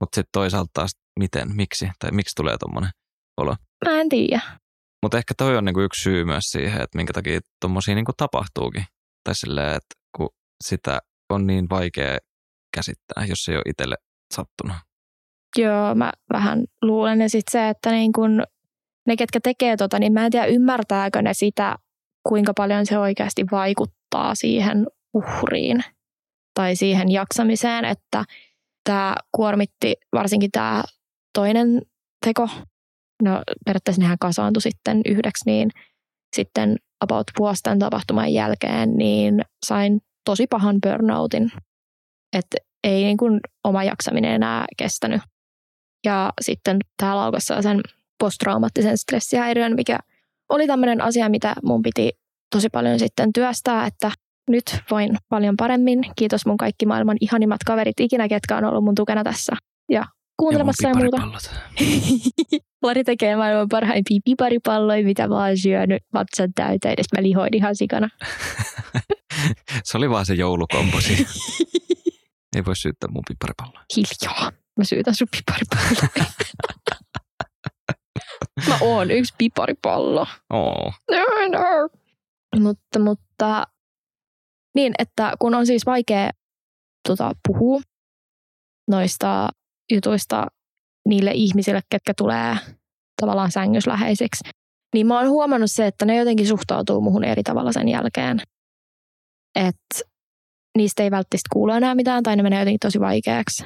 [0.00, 2.90] mutta sitten toisaalta taas miten, miksi, tai miksi tulee tommonen
[3.36, 3.56] olo.
[3.84, 4.40] Mä en tiedä.
[5.02, 8.84] Mutta ehkä toi on niinku yksi syy myös siihen, että minkä takia tommosia niinku tapahtuukin.
[9.24, 10.28] Tai silleen, että kun
[10.64, 10.98] sitä
[11.30, 12.18] on niin vaikea
[12.76, 13.96] käsittää, jos se ei ole itselle
[14.34, 14.76] sattunut.
[15.58, 17.20] Joo, mä vähän luulen.
[17.20, 18.42] Ja sitten se, että niin kun
[19.06, 21.76] ne, ketkä tekee tota, niin mä en tiedä ymmärtääkö ne sitä,
[22.28, 25.84] kuinka paljon se oikeasti vaikuttaa siihen uhriin
[26.54, 28.24] tai siihen jaksamiseen, että
[28.84, 30.82] tämä kuormitti varsinkin tämä
[31.34, 31.82] toinen
[32.26, 32.48] teko.
[33.22, 35.70] No periaatteessa nehän kasaantui sitten yhdeksi, niin
[36.36, 41.52] sitten about vuosten tapahtuman jälkeen, niin sain tosi pahan burnoutin.
[42.36, 45.22] Että ei niin kuin oma jaksaminen enää kestänyt.
[46.04, 47.80] Ja sitten tämä laukassa sen
[48.18, 49.98] posttraumaattisen stressihäiriön, mikä
[50.48, 52.10] oli tämmöinen asia, mitä mun piti
[52.50, 54.10] tosi paljon sitten työstää, että
[54.50, 56.00] nyt voin paljon paremmin.
[56.16, 59.52] Kiitos mun kaikki maailman ihanimmat kaverit ikinä, ketkä on ollut mun tukena tässä.
[59.90, 60.04] Ja
[60.36, 61.22] kuuntelemassa ja, ja muuta.
[62.82, 67.76] Lari tekee maailman parhaimpia piparipalloja, mitä mä oon syönyt vatsan täyteen, edes mä lihoin ihan
[67.76, 68.08] sikana.
[69.84, 71.26] se oli vaan se joulukomposi.
[72.56, 73.84] Ei voi syyttää mun piparipalloa.
[73.96, 74.63] Hiljaa.
[74.78, 76.08] Mä syytän sun piparipalloa.
[78.68, 80.26] mä oon yksi piparipallo.
[80.52, 80.92] Oo.
[81.10, 81.88] No, no.
[82.60, 83.66] Mutta, mutta
[84.74, 86.30] niin, että kun on siis vaikea
[87.08, 87.80] tota, puhua
[88.90, 89.48] noista
[89.92, 90.46] jutuista
[91.08, 92.56] niille ihmisille, ketkä tulee
[93.20, 94.50] tavallaan sängysläheisiksi,
[94.94, 98.40] niin mä oon huomannut se, että ne jotenkin suhtautuu muhun eri tavalla sen jälkeen.
[99.56, 100.10] Että
[100.78, 103.64] niistä ei välttämättä kuulu enää mitään tai ne menee jotenkin tosi vaikeaksi.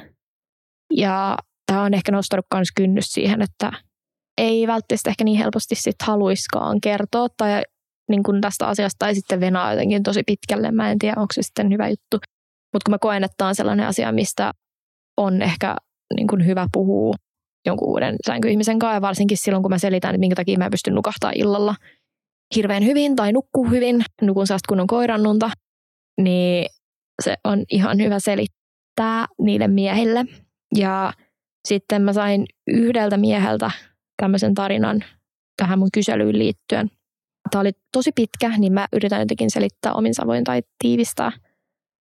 [0.93, 3.71] Ja tämä on ehkä nostanut myös kynnys siihen, että
[4.37, 7.61] ei välttämättä ehkä niin helposti sit haluiskaan kertoa tai
[8.09, 10.71] niin kuin tästä asiasta tai sitten venaa jotenkin tosi pitkälle.
[10.71, 12.17] Mä en tiedä, onko se sitten hyvä juttu.
[12.73, 14.51] Mutta kun mä koen, että on sellainen asia, mistä
[15.17, 15.75] on ehkä
[16.15, 17.13] niin kuin hyvä puhua
[17.65, 20.95] jonkun uuden sänkyihmisen kanssa, ja varsinkin silloin, kun mä selitän, että minkä takia mä pystyn
[20.95, 21.75] nukahtaa illalla
[22.55, 25.51] hirveän hyvin tai nukkuu hyvin, nukun sellaista kunnon koirannunta,
[26.21, 26.65] niin
[27.23, 30.25] se on ihan hyvä selittää niille miehille.
[30.75, 31.13] Ja
[31.67, 33.71] sitten mä sain yhdeltä mieheltä
[34.21, 35.03] tämmöisen tarinan
[35.57, 36.91] tähän mun kyselyyn liittyen.
[37.51, 41.31] Tämä oli tosi pitkä, niin mä yritän jotenkin selittää omin savoin tai tiivistää.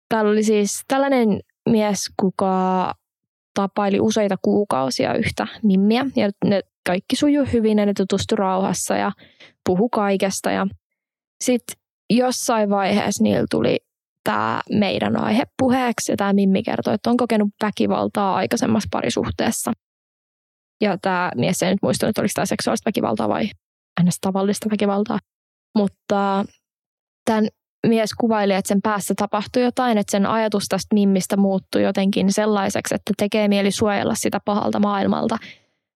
[0.08, 2.94] Täällä oli siis tällainen mies, kuka
[3.54, 6.06] tapaili useita kuukausia yhtä mimmiä.
[6.16, 9.12] Ja ne kaikki sujuu hyvin ja ne tutustu rauhassa ja
[9.66, 10.50] puhu kaikesta.
[10.50, 10.66] Ja
[11.44, 11.76] sitten
[12.10, 13.78] jossain vaiheessa niillä tuli
[14.24, 19.72] tämä meidän aihe puheeksi ja tämä Mimmi kertoi, että on kokenut väkivaltaa aikaisemmassa parisuhteessa.
[20.80, 23.50] Ja tämä mies ei nyt muistanut, että oliko tämä seksuaalista väkivaltaa vai
[24.02, 24.16] ns.
[24.20, 25.18] tavallista väkivaltaa.
[25.78, 26.44] Mutta
[27.24, 27.48] tämän
[27.87, 32.94] mies kuvaili, että sen päässä tapahtui jotain, että sen ajatus tästä Mimmistä muuttui jotenkin sellaiseksi,
[32.94, 35.38] että tekee mieli suojella sitä pahalta maailmalta.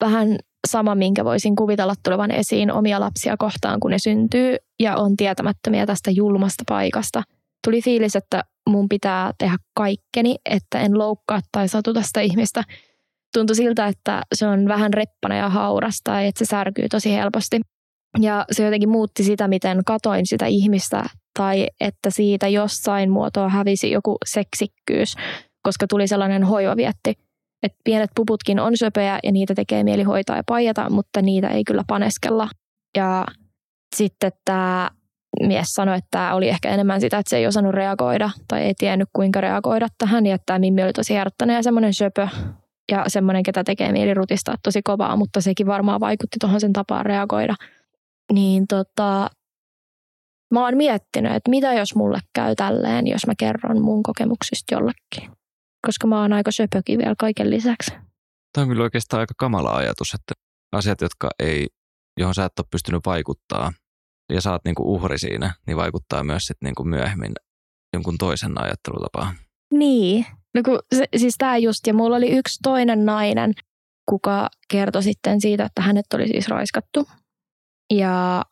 [0.00, 5.16] Vähän sama, minkä voisin kuvitella tulevan esiin omia lapsia kohtaan, kun ne syntyy ja on
[5.16, 7.22] tietämättömiä tästä julmasta paikasta.
[7.64, 12.62] Tuli fiilis, että mun pitää tehdä kaikkeni, että en loukkaa tai satuta sitä ihmistä.
[13.34, 17.60] Tuntui siltä, että se on vähän reppana ja haurasta ja että se särkyy tosi helposti.
[18.20, 21.04] Ja se jotenkin muutti sitä, miten katoin sitä ihmistä
[21.38, 25.14] tai että siitä jossain muotoa hävisi joku seksikkyys,
[25.62, 27.14] koska tuli sellainen hoivavietti,
[27.62, 31.64] että pienet puputkin on söpöjä ja niitä tekee mieli hoitaa ja paijata, mutta niitä ei
[31.64, 32.48] kyllä paneskella.
[32.96, 33.26] Ja
[33.96, 34.90] sitten tämä
[35.42, 38.74] mies sanoi, että tämä oli ehkä enemmän sitä, että se ei osannut reagoida tai ei
[38.74, 42.28] tiennyt kuinka reagoida tähän ja että tämä Mimmi oli tosi herättänyt ja semmoinen söpö
[42.92, 47.06] ja semmoinen, ketä tekee mieli rutistaa tosi kovaa, mutta sekin varmaan vaikutti tuohon sen tapaan
[47.06, 47.54] reagoida.
[48.32, 49.30] Niin tota,
[50.54, 55.36] mä oon miettinyt, että mitä jos mulle käy tälleen, jos mä kerron mun kokemuksista jollekin.
[55.86, 57.90] Koska mä oon aika söpökin vielä kaiken lisäksi.
[58.52, 60.32] Tämä on kyllä oikeastaan aika kamala ajatus, että
[60.72, 61.66] asiat, jotka ei,
[62.20, 63.72] johon sä et ole pystynyt vaikuttaa,
[64.32, 67.32] ja sä oot niinku uhri siinä, niin vaikuttaa myös sit niinku myöhemmin
[67.92, 69.34] jonkun toisen ajattelutapaan.
[69.74, 73.52] Niin, no kun se, siis tämä just, ja mulla oli yksi toinen nainen,
[74.10, 77.08] kuka kertoi sitten siitä, että hänet oli siis raiskattu.
[77.92, 78.44] Ja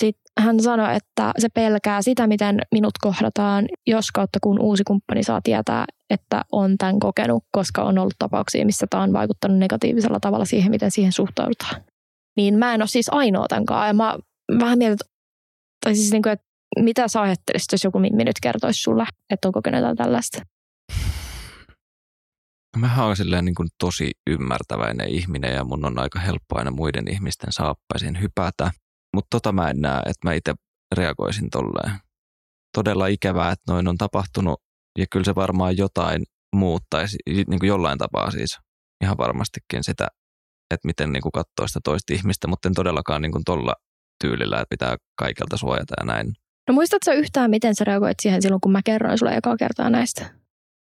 [0.00, 5.22] sitten hän sanoi, että se pelkää sitä, miten minut kohdataan, jos kautta kun uusi kumppani
[5.22, 10.20] saa tietää, että on tämän kokenut, koska on ollut tapauksia, missä tämä on vaikuttanut negatiivisella
[10.20, 11.82] tavalla siihen, miten siihen suhtaudutaan.
[12.36, 13.86] Niin mä en ole siis ainoa tämän kanssa.
[13.86, 14.18] Ja mä
[14.60, 14.98] vähän mietin,
[15.84, 16.46] tai siis niin kuin, että
[16.80, 20.42] mitä sä ajattelisit, jos joku Mimmi nyt kertoisi sulle, että on kokenut jotain tällaista?
[22.76, 27.08] Mä oon silleen niin kuin tosi ymmärtäväinen ihminen ja mun on aika helppo aina muiden
[27.10, 28.70] ihmisten saappaisiin hypätä.
[29.14, 30.54] Mutta tota mä en näe, että mä itse
[30.96, 31.98] reagoisin tolleen.
[32.76, 34.60] Todella ikävää, että noin on tapahtunut
[34.98, 36.22] ja kyllä se varmaan jotain
[36.56, 38.58] muuttaisi, niin kuin jollain tapaa siis
[39.04, 40.08] ihan varmastikin sitä,
[40.74, 43.74] että miten niin kuin katsoo sitä toista ihmistä, mutta en todellakaan niin kuin tolla
[44.20, 46.32] tyylillä, että pitää kaikelta suojata ja näin.
[46.68, 50.30] No muistatko yhtään, miten sä reagoit siihen silloin, kun mä kerroin sulle ekaa kertaa näistä?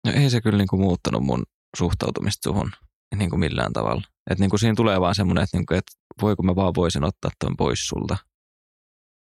[0.06, 1.42] No ei se kyllä niin kuin muuttanut mun
[1.76, 2.72] suhtautumista suhun
[3.16, 4.02] niin kuin millään tavalla.
[4.30, 7.04] Että niin kuin siinä tulee vaan semmoinen, että, niin kuin, että voiko mä vaan voisin
[7.04, 8.16] ottaa tuon pois sulta.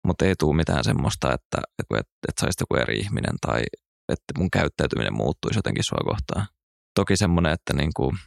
[0.08, 3.64] Mutta ei tule mitään semmoista, että, että, että, että saisi joku eri ihminen tai
[4.10, 6.48] että mun käyttäytyminen muuttuisi jotenkin sua kohtaan.
[6.96, 8.18] Toki semmoinen, että niin kuin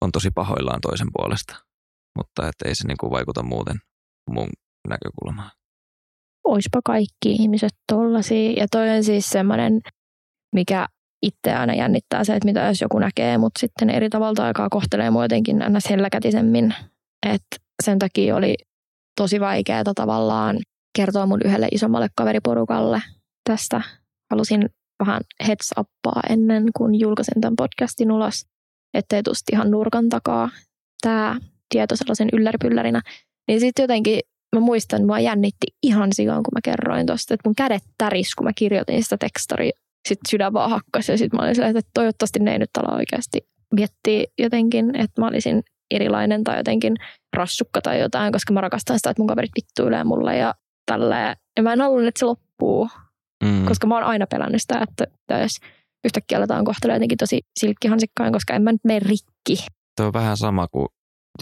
[0.00, 1.56] on tosi pahoillaan toisen puolesta,
[2.18, 3.80] mutta että ei se niin kuin vaikuta muuten
[4.30, 4.48] mun
[4.88, 5.50] näkökulmaan.
[6.44, 8.52] Oispa kaikki ihmiset tollasia.
[8.52, 9.80] Ja toi on siis semmoinen,
[10.54, 10.86] mikä
[11.22, 15.10] itse aina jännittää se, että mitä jos joku näkee, mutta sitten eri tavalla aikaa kohtelee
[15.10, 15.90] mua jotenkin ns.
[15.90, 16.74] helläkätisemmin.
[17.26, 18.54] Että sen takia oli
[19.20, 20.58] tosi vaikeaa tavallaan
[20.96, 23.02] kertoa mun yhdelle isommalle kaveriporukalle
[23.44, 23.82] tästä.
[24.30, 24.68] Halusin
[25.06, 28.46] vähän heads uppaa ennen kuin julkaisin tämän podcastin ulos,
[28.94, 30.48] ettei tuosta ihan nurkan takaa
[31.02, 31.36] tämä
[31.68, 33.02] tieto sellaisen ylläripyllärinä.
[33.48, 34.20] Niin sitten jotenkin
[34.56, 38.46] mä muistan, mua jännitti ihan sikaan, kun mä kerroin tosta, että mun kädet täris, kun
[38.46, 39.70] mä kirjoitin sitä tekstoria.
[40.08, 42.96] Sitten sydän vaan hakkasi ja sitten mä olin silleen, että toivottavasti ne ei nyt ala
[42.96, 46.96] oikeasti miettiä jotenkin, että mä olisin erilainen tai jotenkin
[47.36, 50.54] rassukka tai jotain, koska mä rakastan sitä, että mun kaverit vittuilee mulle ja
[50.86, 51.36] tälleen.
[51.56, 52.88] Ja mä en halunnut, että se loppuu,
[53.44, 53.64] mm.
[53.64, 55.52] koska mä oon aina pelännyt sitä, että jos
[56.04, 59.66] yhtäkkiä aletaan kohtella jotenkin tosi silkkihansikkain, koska en mä nyt mene rikki.
[59.96, 60.88] Tuo on vähän sama kuin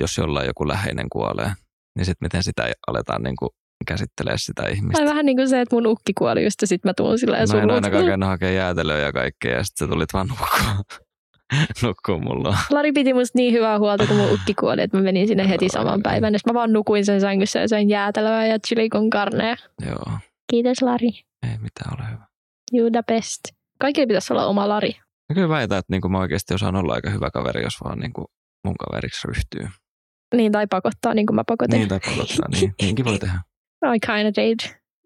[0.01, 1.53] jos jollain joku läheinen kuolee
[1.97, 3.51] niin sitten miten sitä aletaan niin kuin
[3.87, 4.99] käsittelee sitä ihmistä.
[4.99, 7.49] Tai vähän niin kuin se, että mun ukki kuoli just ja sitten mä tuun silleen
[7.53, 10.85] Mä en ainakaan käynyt hakemaan jäätelöä ja kaikkea ja sitten sä tulit vaan nukkua.
[11.83, 12.59] nukkuu mulla.
[12.71, 15.69] Lari piti musta niin hyvää huolta, kun mun ukki kuoli, että mä menin sinne heti
[15.69, 16.35] saman päivän.
[16.35, 19.57] Ja mä vaan nukuin sen sängyssä ja söin jäätelöä ja chili con carne.
[19.87, 20.19] Joo.
[20.51, 21.11] Kiitos Lari.
[21.51, 22.27] Ei mitään, ole hyvä.
[22.73, 23.41] You the best.
[23.81, 24.93] Kaikilla pitäisi olla oma Lari.
[25.29, 28.13] Mä kyllä väitän, että niin mä oikeasti osaan olla aika hyvä kaveri, jos vaan niin
[28.13, 28.27] kuin
[28.65, 29.69] mun kaveriksi ryhtyy.
[30.35, 31.79] Niin, tai pakottaa, niin kuin mä pakotin.
[31.79, 32.75] Niin, tai pakottaa, niin.
[32.83, 33.41] Niinkin voi tehdä.
[33.95, 34.59] I kind of did.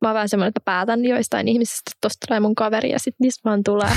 [0.02, 3.24] Mä oon vähän semmoinen, että päätän joistain ihmisistä, että tosta tulee mun kaveri ja sitten
[3.24, 3.90] niistä vaan tulee.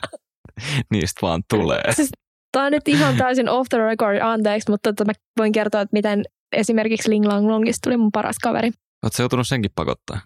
[0.92, 1.92] niistä vaan tulee.
[1.92, 2.10] Siis,
[2.52, 5.92] tää on nyt ihan täysin off the record, anteeksi, mutta että mä voin kertoa, että
[5.92, 8.70] miten esimerkiksi Ling Lang Longista tuli mun paras kaveri.
[9.02, 10.20] Oletko joutunut senkin pakottaa?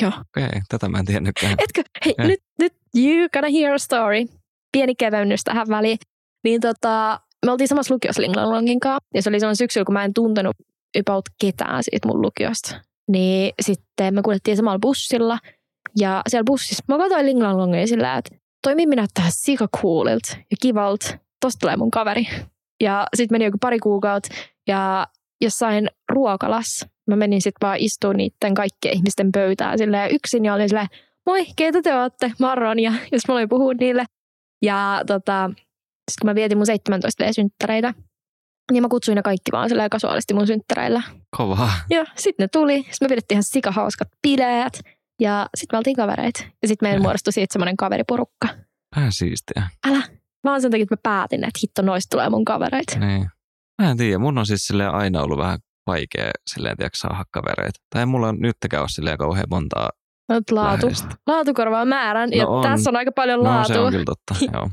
[0.00, 0.08] Joo.
[0.08, 1.54] Okei, okay, tätä mä en tiennytkään.
[1.58, 1.82] Etkö?
[2.04, 2.26] Hei, eh.
[2.26, 4.24] nyt, nyt you gonna hear a story.
[4.72, 5.98] Pieni kevennys tähän väliin.
[6.44, 9.08] Niin tota, me oltiin samassa lukiossa Linglanlongin kanssa.
[9.14, 10.56] Ja se oli semmoinen syksyllä, kun mä en tuntenut
[11.00, 12.80] about ketään siitä mun lukiosta.
[13.08, 15.38] Niin sitten me kuljettiin samalla bussilla.
[15.98, 21.18] Ja siellä bussissa mä katsoin Linglanlongia sillä, että toi Mimmi näyttää sika coolilta ja kivalta.
[21.40, 22.28] Tosta tulee mun kaveri.
[22.82, 24.28] Ja sitten meni joku pari kuukautta
[24.68, 25.06] ja
[25.40, 30.68] jossain ruokalassa mä menin sitten vaan istuun niiden kaikkien ihmisten pöytään silleen yksin ja olin
[30.68, 30.86] silleen,
[31.26, 32.32] moi, keitä te olette?
[32.40, 34.04] Marron ja jos mä olin puhua niille.
[34.62, 35.50] Ja tota,
[36.10, 37.94] sitten kun mä vietin mun 17 synttäreitä,
[38.72, 41.02] niin mä kutsuin ne kaikki vaan silleen kasuaalisti mun synttäreillä.
[41.36, 41.72] Kovaa.
[41.90, 42.76] Ja sitten ne tuli.
[42.76, 44.82] Sitten me pidettiin ihan sikahauskat bileet.
[45.20, 46.44] Ja sitten me oltiin kavereita.
[46.62, 48.48] Ja sitten meidän muodostui siitä semmoinen kaveriporukka.
[48.96, 49.68] Vähän siistiä.
[49.88, 50.02] Älä.
[50.44, 52.98] Vaan sen takia, että mä päätin, että hitto noista tulee mun kavereita.
[52.98, 53.30] Niin.
[53.82, 54.18] Mä en tiedä.
[54.18, 57.80] Mun on siis aina ollut vähän vaikea silleen, tiedätkö, saada kavereita.
[57.94, 59.90] Tai mulla on nytkään ole silleen kauhean montaa
[60.50, 60.86] laatu.
[61.26, 62.30] Laatu korvaa määrän.
[62.30, 62.62] No ja on.
[62.62, 63.60] tässä on aika paljon laatua.
[63.60, 64.70] No se on kyllä totta, joo.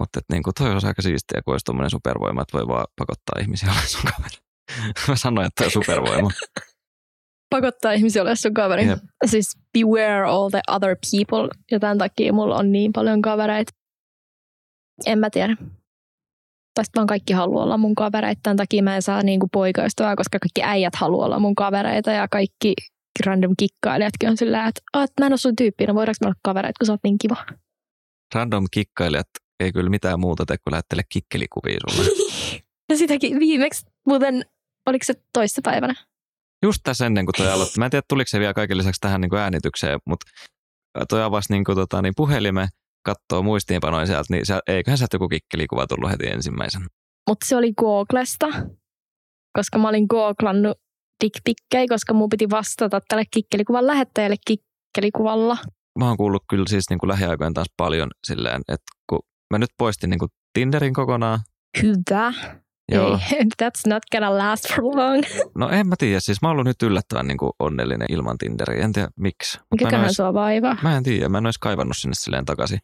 [0.00, 3.40] Mutta niin kuin, toi olisi aika siistiä, kun olisi tuommoinen supervoima, että voi vaan pakottaa
[3.40, 4.36] ihmisiä olemaan sun kaveri.
[5.08, 6.30] Mä sanoin, että on supervoima.
[7.56, 8.86] pakottaa ihmisiä olemaan sun kaveri.
[8.86, 8.98] Yep.
[9.26, 11.48] Siis beware all the other people.
[11.70, 13.72] Ja tämän takia mulla on niin paljon kavereita.
[15.06, 15.56] En mä tiedä.
[16.74, 18.40] Tai vaan kaikki haluaa olla mun kavereita.
[18.42, 22.28] Tämän takia mä en saa niinku poikaystävää, koska kaikki äijät haluaa olla mun kavereita ja
[22.28, 22.74] kaikki
[23.26, 26.40] random kikkailijatkin on sillä, että oh, mä en ole sun tyyppi, no voidaanko me olla
[26.42, 27.36] kavereita, kun sä oot niin kiva.
[28.34, 29.26] Random kikkailijat
[29.60, 32.10] ei kyllä mitään muuta tee kuin lähettele kikkelikuvia sulle.
[32.88, 34.44] ja sitäkin viimeksi muuten,
[34.86, 35.94] oliko se toista päivänä?
[36.62, 37.78] Just tässä ennen kuin toi aloitti.
[37.78, 40.26] Mä en tiedä, tuliko se vielä kaiken lisäksi tähän niin kuin äänitykseen, mutta
[41.08, 42.68] toi avasi niin kuin, tota, niin puhelimen,
[43.04, 46.82] katsoo muistiinpanoja sieltä, niin se, eiköhän sieltä joku kikkelikuva tullut heti ensimmäisen.
[47.28, 48.46] Mutta se oli Googlesta,
[49.52, 50.78] koska mä olin googlannut
[51.24, 55.56] dickpikkejä, koska mun piti vastata tälle kikkelikuvan lähettäjälle kikkelikuvalla.
[55.98, 59.20] Mä oon kuullut kyllä siis niin kuin lähiaikojen taas paljon silleen, että kun
[59.54, 61.40] mä nyt poistin niin kuin Tinderin kokonaan.
[61.82, 62.32] Hyvä.
[62.92, 63.18] Joo.
[63.32, 65.22] Ei, that's not gonna last for long.
[65.58, 68.84] No en mä tiedä, siis mä oon ollut nyt yllättävän niin kuin onnellinen ilman Tinderiä,
[68.84, 69.58] en tiedä miksi.
[69.70, 70.76] Mikäköhän sua vaivaa?
[70.82, 72.78] Mä en tiedä, mä en olisi kaivannut sinne silleen takaisin.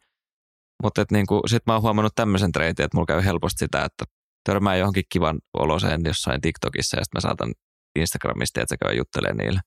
[0.83, 4.04] Mutta niinku, sit mä oon huomannut tämmöisen treitin, että mulla käy helposti sitä, että
[4.44, 7.54] törmää johonkin kivan oloseen jossain TikTokissa ja sitten mä saatan
[7.98, 9.61] Instagramista, että se käy juttelemaan niille.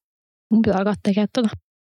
[0.52, 1.50] Mun pitää alkaa tekemään tuota.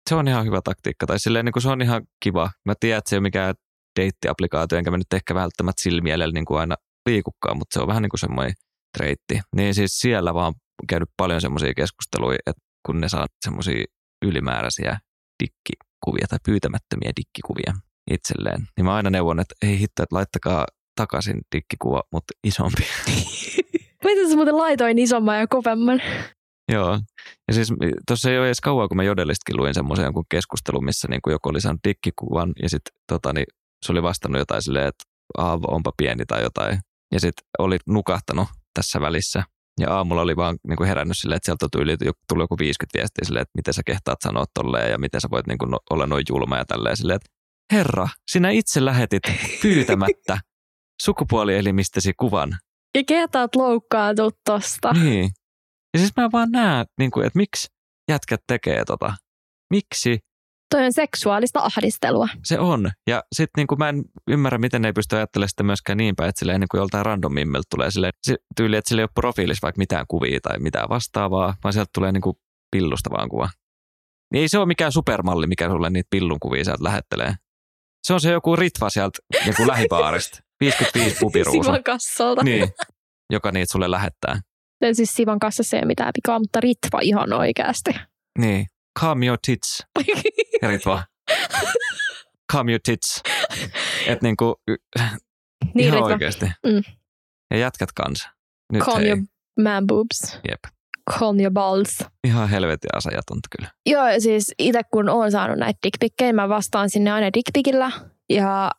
[0.10, 1.06] Se on ihan hyvä taktiikka.
[1.06, 2.52] Tai silleen niin kuin se on ihan kiva.
[2.66, 3.56] Mä tiedän, että se ei ole mikään
[3.98, 6.76] deittiaplikaatio, enkä mä nyt ehkä välttämättä sillä mielellä niin kuin aina
[7.10, 8.54] liikukaan, mutta se on vähän niin kuin semmoinen
[8.98, 9.40] treitti.
[9.56, 10.54] Niin siis siellä vaan
[10.90, 13.86] käynyt paljon semmoisia keskusteluja, että kun ne saa semmoisia
[14.26, 15.00] ylimääräisiä
[15.44, 17.74] dikkikuvia tai pyytämättömiä dikkikuvia
[18.12, 22.84] itselleen, niin mä aina neuvon, että ei hitto, että laittakaa takaisin dikkikuva, mutta isompi.
[24.06, 26.02] Miten sä muuten laitoin isomman ja kovemman?
[26.72, 27.00] Joo.
[27.48, 27.74] Ja siis
[28.08, 31.32] tuossa ei ole edes kauan, kun mä Jodelistakin luin semmoisen jonkun keskustelun, missä niin kuin
[31.32, 33.46] joku oli saanut dikkikuvan ja sitten tota, niin
[33.86, 35.04] se oli vastannut jotain silleen, että
[35.38, 36.80] aavo onpa pieni tai jotain.
[37.14, 39.44] Ja sitten oli nukahtanut tässä välissä.
[39.80, 41.98] Ja aamulla oli vaan niin kuin herännyt silleen, että sieltä tuli,
[42.30, 45.48] tuli joku 50 viestiä silleen, että miten sä kehtaat sanoa tolleen ja miten sä voit
[45.48, 47.30] niin kuin no, olla noin julma ja tälleen silleen, että
[47.74, 49.24] herra, sinä itse lähetit
[49.62, 50.40] pyytämättä
[51.02, 52.58] sukupuolielimistäsi kuvan.
[52.96, 54.94] Ja kehtaat loukkaantut tosta.
[54.94, 55.30] Niin.
[55.94, 57.68] Ja siis mä vaan näen, niin kuin, että miksi
[58.12, 59.14] jätkät tekee tota.
[59.70, 60.20] Miksi?
[60.70, 62.28] Toi on seksuaalista ahdistelua.
[62.44, 62.92] Se on.
[63.08, 66.30] Ja sitten niin mä en ymmärrä, miten ne ei pysty ajattelemaan sitä myöskään niin päin,
[66.30, 69.66] että silleen niin kuin joltain randomimmilta tulee silleen, se tyyli, että sillä ei ole profiilissa
[69.66, 72.36] vaikka mitään kuvia tai mitään vastaavaa, vaan sieltä tulee niin kuin
[72.72, 73.50] pillusta vaan kuva.
[74.34, 77.34] Niin ei se ole mikään supermalli, mikä sulle niitä pillun kuvia sieltä lähettelee.
[78.04, 80.40] Se on se joku ritva sieltä joku lähipaarista.
[80.60, 81.64] 55 pupiruusa.
[81.64, 82.44] Sivan kassalta.
[82.44, 82.70] Niin,
[83.30, 84.40] joka niitä sulle lähettää.
[84.82, 87.92] Ja siis Sivan kassassa ei ole mitään pikaa, mutta ritva ihan oikeasti.
[88.40, 88.66] Niin.
[89.00, 89.84] Calm your tits.
[90.62, 91.04] Ja ritva.
[92.54, 93.22] Calm your tits.
[94.08, 96.06] Että niinku, niin, ihan ritva.
[96.06, 96.46] oikeasti.
[96.46, 96.84] Mm.
[97.52, 98.30] Ja jätkät kanssa.
[98.74, 99.08] Nyt Calm hei.
[99.08, 99.20] your
[99.60, 100.40] man boobs.
[100.50, 100.60] Jep.
[101.20, 101.98] Calm your balls.
[102.24, 103.72] Ihan helvetin asajatonta kyllä.
[103.86, 107.92] Joo, siis itse kun olen saanut näitä dickpikkejä, mä vastaan sinne aina dickpikillä.
[108.30, 108.72] Ja,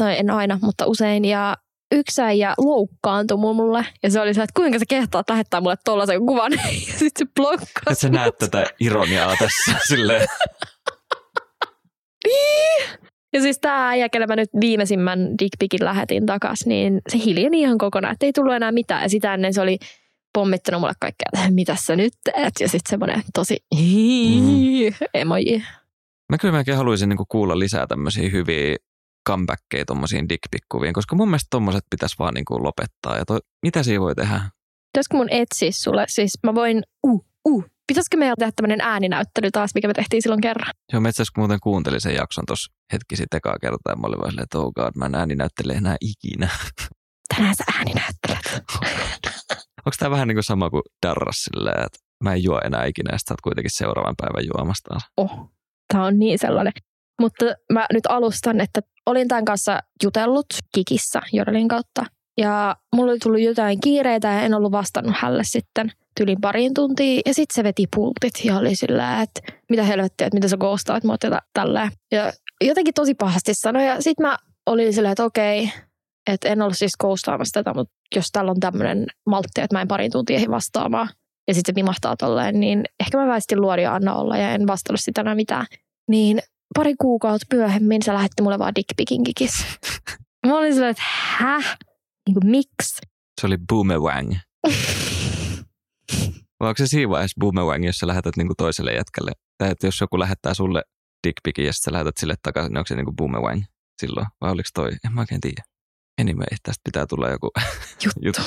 [0.00, 1.24] tai en aina, mutta usein.
[1.24, 1.56] Ja
[1.92, 3.86] yksi äijä loukkaantui mulle.
[4.02, 6.52] Ja se oli se, että kuinka sä kehtaat lähettää mulle tollaisen kuvan.
[6.88, 7.70] ja sitten se blokkasi.
[7.86, 10.28] Että sä näet tätä ironiaa tässä silleen.
[13.32, 17.78] Ja siis tämä äijä, kelle mä nyt viimeisimmän dickpikin lähetin takas, niin se hiljeni ihan
[17.78, 19.02] kokonaan, että ei tullut enää mitään.
[19.02, 19.78] Ja sitä ennen se oli
[20.32, 22.52] pommittanut mulle kaikkea, että mitä sä nyt teet?
[22.60, 24.94] Ja sitten semmoinen tosi mm.
[25.14, 25.62] emoji.
[26.28, 28.76] Mä kyllä melkein haluaisin niinku kuulla lisää tämmöisiä hyviä
[29.30, 33.16] comebackkejä tuommoisiin dickpick-kuviin, koska mun mielestä tommoset pitäisi vaan niinku lopettaa.
[33.16, 34.40] Ja toi, mitä siinä voi tehdä?
[34.92, 36.04] Pitäisikö mun etsiä sulle?
[36.08, 40.40] Siis mä voin, uh, uh, pitäisikö meillä tehdä tämmöinen ääninäyttely taas, mikä me tehtiin silloin
[40.40, 40.72] kerran?
[40.92, 44.06] Joo, mä itse asiassa muuten kuuntelin sen jakson tuossa hetki sitten ekaa kertaa, ja mä
[44.06, 46.48] olin vaan silleen, että oh god, mä en ääninäyttele enää ikinä.
[47.34, 48.64] Tänään sä ääninäyttelet.
[49.86, 53.10] Onko tämä vähän niin kuin sama kuin Darras silleen, että mä en juo enää ikinä,
[53.12, 54.98] ja sitten kuitenkin seuraavan päivän juomasta.
[55.16, 55.50] Oh,
[55.92, 56.72] tämä on niin sellainen.
[57.20, 62.04] Mutta mä nyt alustan, että olin tämän kanssa jutellut Kikissä Jodelin kautta.
[62.38, 67.22] Ja mulla oli tullut jotain kiireitä ja en ollut vastannut hälle sitten tylin pariin tuntiin.
[67.26, 71.04] Ja sitten se veti pultit ja oli sillä, että mitä helvettiä, että mitä sä koostaat
[71.04, 71.90] mua tätä tälleen.
[72.12, 73.86] Ja jotenkin tosi pahasti sanoi.
[73.86, 75.72] Ja sitten mä olin silleen, että okei,
[76.30, 79.88] että en ollut siis koostaamassa tätä, mutta jos täällä on tämmöinen maltti, että mä en
[79.88, 81.08] parin tuntia ehdi vastaamaan,
[81.48, 85.00] ja sitten se vimahtaa tolleen, niin ehkä mä väistin luodia anna olla ja en vastannut
[85.00, 85.66] sitä enää mitään.
[86.08, 86.40] Niin
[86.74, 89.64] pari kuukautta myöhemmin se lähetti mulle vaan dickpikin kikis.
[90.46, 91.76] Mä olin silleen, että häh?
[92.26, 92.98] Niin kuin, miksi?
[93.40, 94.34] Se oli boomerang.
[96.60, 99.32] Vai onko se siinä vaiheessa boomerang, jos sä lähetät niinku toiselle jätkälle?
[99.58, 100.82] Tai että jos joku lähettää sulle
[101.26, 103.62] dickpikin ja sä lähetät sille takaisin, niin onko se niinku boomerang
[104.00, 104.26] silloin?
[104.40, 104.90] Vai oliko toi?
[105.04, 105.62] En mä oikein tiedä.
[106.20, 107.50] Anyway, tästä pitää tulla joku
[108.04, 108.20] juttu.
[108.26, 108.42] juttu.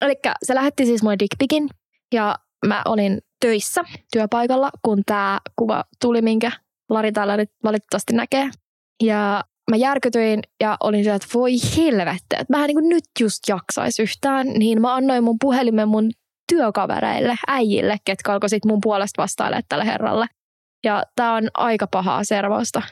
[0.00, 1.68] Eli se lähetti siis mulle dickpikin
[2.12, 2.36] ja
[2.66, 6.52] mä olin töissä työpaikalla, kun tämä kuva tuli, minkä
[6.90, 8.50] Lari täällä nyt valitettavasti näkee.
[9.02, 13.38] Ja mä järkytyin ja olin sillä, että voi helvettä, että mä en niin nyt just
[13.48, 16.10] jaksaisi yhtään, niin mä annoin mun puhelimen mun
[16.52, 20.26] työkavereille, äijille, ketkä alkoi sit mun puolesta vastailla tälle herralle.
[20.84, 22.82] Ja tää on aika pahaa servosta.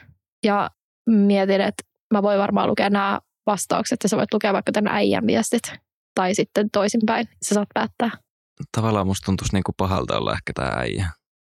[0.45, 0.69] Ja
[1.09, 5.27] mietin, että mä voin varmaan lukea nämä vastaukset ja sä voit lukea vaikka tämän äijän
[5.27, 5.61] viestit.
[6.15, 8.24] Tai sitten toisinpäin, sä saat päättää.
[8.77, 11.09] Tavallaan musta tuntuisi niinku pahalta olla ehkä tämä äijä.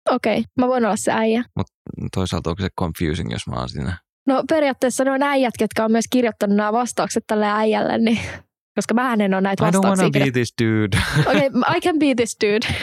[0.10, 1.44] Okei, okay, mä voin olla se äijä.
[1.56, 1.74] Mutta
[2.16, 3.98] toisaalta onko se confusing, jos mä oon siinä?
[4.28, 8.20] No periaatteessa ne on äijät, ketkä on myös kirjoittanut nämä vastaukset tälle äijälle, niin,
[8.78, 10.04] koska mä en ole näitä I don't vastauksia.
[10.04, 10.98] wanna be this dude.
[11.30, 12.68] Okei, okay, I can be this dude.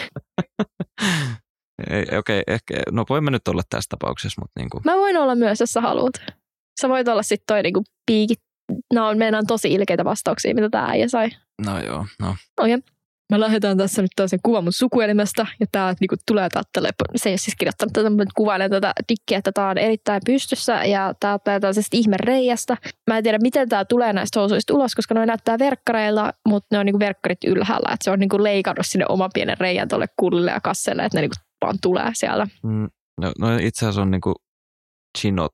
[1.83, 4.83] Okei, okay, ehkä, no voimme nyt olla tässä tapauksessa, mutta niin kuin.
[4.85, 6.15] Mä voin olla myös, jos sä haluat.
[6.81, 8.39] Sä voit olla sitten toi niinku piikit.
[8.95, 11.31] No, meillä on tosi ilkeitä vastauksia, mitä tää äijä sai.
[11.67, 12.37] No joo, no.
[12.61, 12.75] Okei.
[12.75, 12.96] Okay.
[13.33, 17.29] Mä lähetän tässä nyt taas sen kuvan mun sukuelimestä, ja tää niinku tulee tälle, se
[17.29, 21.15] ei ole siis kirjoittanut tätä, mutta kuvailen tätä dikkiä, että tää on erittäin pystyssä, ja
[21.21, 22.77] tää tulee tällaisesta ihme reiästä.
[23.07, 26.79] Mä en tiedä, miten tää tulee näistä housuista ulos, koska ne näyttää verkkareilla, mutta ne
[26.79, 30.51] on niinku verkkarit ylhäällä, että se on niinku leikannut sinne oman pienen reijän tuolle kullille
[30.51, 32.47] ja kasselle, että ne niinku vaan tulee siellä.
[32.63, 32.89] Mm,
[33.21, 34.35] no, no itse asiassa on niinku
[35.19, 35.53] chinot,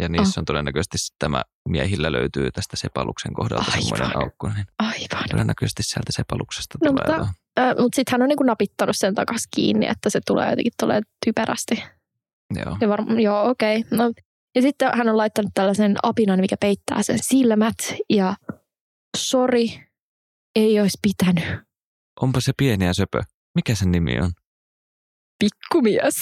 [0.00, 0.42] ja niissä oh.
[0.42, 3.82] on todennäköisesti tämä miehillä löytyy tästä sepaluksen kohdalta Aivan.
[3.82, 4.48] semmoinen aukko.
[4.48, 5.28] Niin Aivan.
[5.30, 7.18] Todennäköisesti sieltä sepaluksesta no, tulee.
[7.18, 10.72] Mutta, äh, mutta sitten hän on niinku napittanut sen takaisin kiinni, että se tulee jotenkin
[10.80, 11.82] tulee typerästi.
[12.54, 12.76] Joo.
[12.80, 13.78] Ja varm- joo, okei.
[13.78, 13.98] Okay.
[13.98, 14.12] No,
[14.54, 17.76] ja sitten hän on laittanut tällaisen apinan, mikä peittää sen silmät.
[18.10, 18.34] Ja
[19.16, 19.82] sori,
[20.56, 21.60] ei olisi pitänyt.
[22.20, 23.22] Onpa se pieni ja söpö.
[23.54, 24.30] Mikä sen nimi on?
[25.38, 26.14] Pikkumies.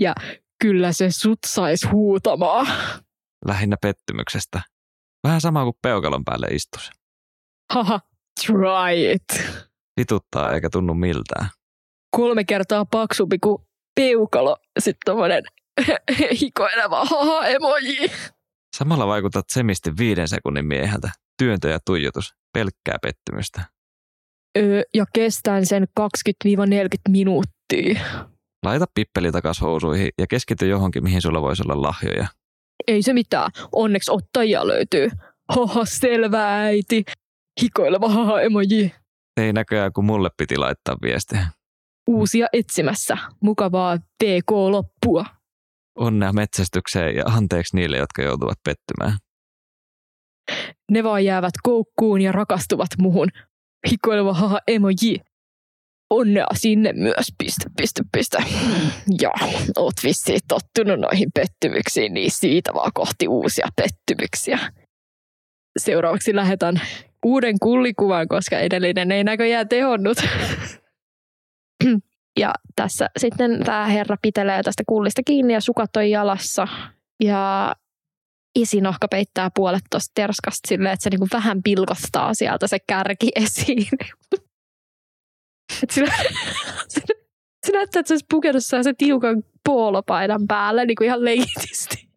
[0.00, 0.14] Ja
[0.60, 2.66] kyllä se sut sais huutamaan.
[3.44, 4.62] Lähinnä pettymyksestä.
[5.24, 6.90] Vähän sama kuin peukalon päälle istus.
[7.72, 8.00] Haha,
[8.46, 9.46] try it.
[10.00, 11.48] Vituttaa eikä tunnu miltään.
[12.16, 13.62] Kolme kertaa paksumpi kuin
[13.94, 14.56] peukalo.
[14.78, 15.42] Sitten tommonen
[16.40, 18.10] hikoileva haha emoji.
[18.76, 21.10] Samalla vaikutat semisti viiden sekunnin mieheltä.
[21.38, 22.34] Työntö ja tuijotus.
[22.52, 23.64] Pelkkää pettymystä.
[24.58, 26.04] Öö, ja kestän sen 20-40
[27.08, 28.00] minuuttia.
[28.68, 32.26] Laita pippeli takas housuihin ja keskity johonkin, mihin sulla voisi olla lahjoja.
[32.86, 33.50] Ei se mitään.
[33.72, 35.10] Onneksi ottajia löytyy.
[35.48, 37.04] Haha, selvä äiti.
[37.62, 38.94] Hikoileva haha emoji.
[39.40, 41.46] Ei näköjään, kun mulle piti laittaa viestiä.
[42.06, 43.18] Uusia etsimässä.
[43.42, 45.24] Mukavaa PK-loppua.
[45.98, 49.18] Onnea metsästykseen ja anteeksi niille, jotka joutuvat pettymään.
[50.90, 53.28] Ne vaan jäävät koukkuun ja rakastuvat muhun.
[53.90, 55.20] Hikoileva haha emoji.
[56.10, 58.38] Onnea sinne myös, piste, piste, piste.
[59.22, 59.30] Ja
[59.76, 64.58] oot vissiin tottunut noihin pettymyksiin, niin siitä vaan kohti uusia pettymyksiä.
[65.78, 66.80] Seuraavaksi lähetän
[67.24, 70.18] uuden kullikuvan, koska edellinen ei näköjään tehonnut.
[72.38, 76.68] Ja tässä sitten tämä herra pitelee tästä kullista kiinni ja sukat on jalassa.
[77.22, 77.74] Ja
[78.58, 83.88] isinohka peittää puolet tuosta terskasta silleen, että se niinku vähän pilkostaa sieltä se kärki esiin.
[85.82, 86.06] Et sinä,
[87.66, 92.08] se näyttää, että se olisi pukenut se tiukan poolopaidan päälle niin kuin ihan leikitisti.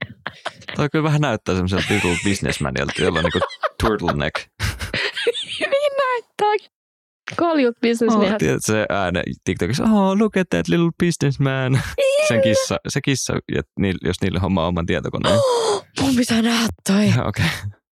[0.76, 3.40] Toi kyllä vähän näyttää semmoiselta little businessmanilta, jolla on niinku
[3.84, 4.36] turtleneck.
[5.60, 6.72] niin näyttää.
[7.38, 8.34] Kaljut businessmiehet.
[8.34, 11.82] Oh, tiedät se ääne TikTokissa, oh, look at that little businessman.
[12.28, 13.34] Sen kissa, se kissa,
[14.04, 15.36] jos niille hommaa oman tietokoneen.
[15.36, 17.06] Oh, mun pitää nähdä toi.
[17.08, 17.18] Okei.
[17.18, 17.46] Okay.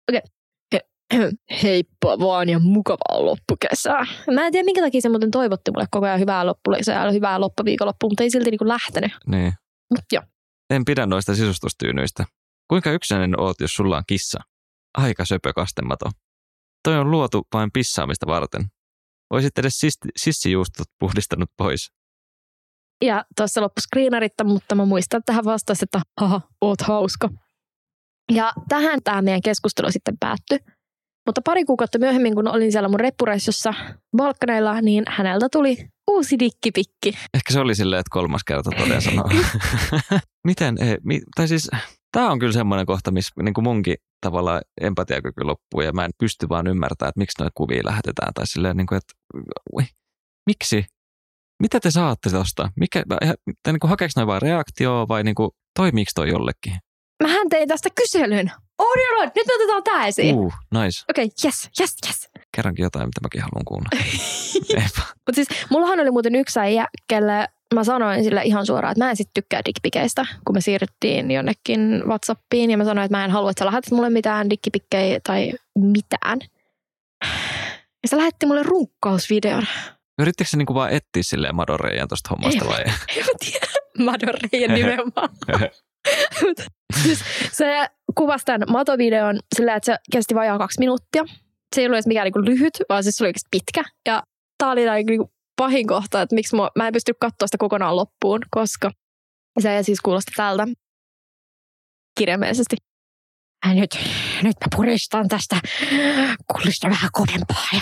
[0.08, 0.18] Okei.
[0.18, 0.38] Okay.
[1.62, 4.06] Heippa vaan ja mukavaa loppukesää.
[4.34, 7.40] Mä en tiedä, minkä takia se muuten toivotti mulle koko ajan hyvää loppukesää ja hyvää
[7.40, 9.12] loppuviikonloppua, mutta ei silti niinku lähtenyt.
[9.26, 9.52] Niin.
[9.90, 10.22] Mut joo.
[10.70, 12.24] En pidä noista sisustustyynyistä.
[12.68, 14.40] Kuinka yksinäinen oot, jos sulla on kissa?
[14.98, 16.11] Aika söpö kastemato.
[16.84, 18.64] Toi on luotu vain pissaamista varten.
[19.30, 21.92] Oisit edes sisti, sissijuustot puhdistanut pois.
[23.04, 27.28] Ja tuossa loppu screeneritta, mutta mä muistan tähän vastasi, että haha, oot hauska.
[28.32, 30.59] Ja tähän tämä meidän keskustelu sitten päättyi.
[31.29, 33.74] Mutta pari kuukautta myöhemmin, kun olin siellä mun reppureissussa
[34.16, 37.09] Balkaneilla, niin häneltä tuli uusi dikkipikki.
[37.35, 39.31] Ehkä se oli silleen, että kolmas kerta toden sanoa.
[40.49, 41.70] Miten, ei, mi, tai siis
[42.12, 46.11] tämä on kyllä semmoinen kohta, missä niin kuin munkin tavallaan empatiakyky loppuu ja mä en
[46.18, 48.35] pysty vaan ymmärtämään, että miksi noita kuvia lähetetään.
[48.35, 49.12] Tai silleen, niin kuin, että
[49.74, 49.83] ui,
[50.47, 50.85] miksi?
[51.62, 52.70] Mitä te saatte tuosta?
[52.76, 53.03] Mikä,
[53.66, 56.76] niin kuin, hakeeko noin vain reaktioa vai niin kuin, toimiiko toi jollekin?
[57.22, 58.53] Mähän tein tästä kyselyn.
[58.79, 60.37] Oh no, nyt me otetaan tää esiin.
[60.37, 61.05] Uh, nice.
[61.11, 62.29] Okei, okay, yes, yes, yes.
[62.57, 63.89] Kerrankin jotain, mitä mäkin haluan kuulla.
[65.26, 69.11] Mutta siis mullahan oli muuten yksi äijä, kelle mä sanoin sille ihan suoraan, että mä
[69.11, 72.70] en sit tykkää dickpikeistä, kun me siirryttiin jonnekin Whatsappiin.
[72.70, 76.39] Ja mä sanoin, että mä en halua, että sä lähetät mulle mitään dickpikkejä tai mitään.
[78.03, 79.66] Ja se lähetti mulle runkkausvideon.
[80.18, 82.85] Yrittikö se niinku vaan etsiä silleen Madon Reijan tosta hommasta vai?
[83.16, 83.66] En mä tiedä.
[83.99, 85.29] Madon Reijan nimenomaan.
[87.03, 91.24] siis se kuvasi tämän matovideon sillä, että se kesti vajaa kaksi minuuttia.
[91.74, 93.84] Se ei ollut edes mikään niin lyhyt, vaan siis se oli oikeasti pitkä.
[94.07, 94.22] Ja
[94.59, 95.24] tämä oli niin
[95.57, 98.90] pahin kohta, että miksi mä, mä en pysty katsoa sitä kokonaan loppuun, koska
[99.61, 100.66] se siis kuulosti tältä
[102.18, 102.76] kirjaimellisesti.
[103.66, 103.99] Ja nyt,
[104.42, 105.57] nyt mä puristan tästä
[106.53, 107.80] kullista vähän kovempaa ja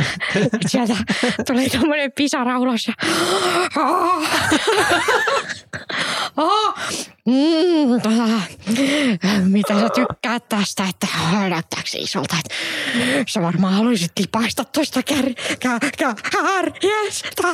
[0.66, 0.96] sieltä
[1.46, 2.94] tuli tuommoinen pisara ulos ja
[7.28, 8.40] mm, tota,
[9.44, 11.06] mitä sä tykkäät tästä, että
[11.48, 12.54] näyttääkö se isolta, että
[13.28, 15.24] sä varmaan haluaisit lipaista tuosta kär,
[15.58, 17.48] kär, kärjestä.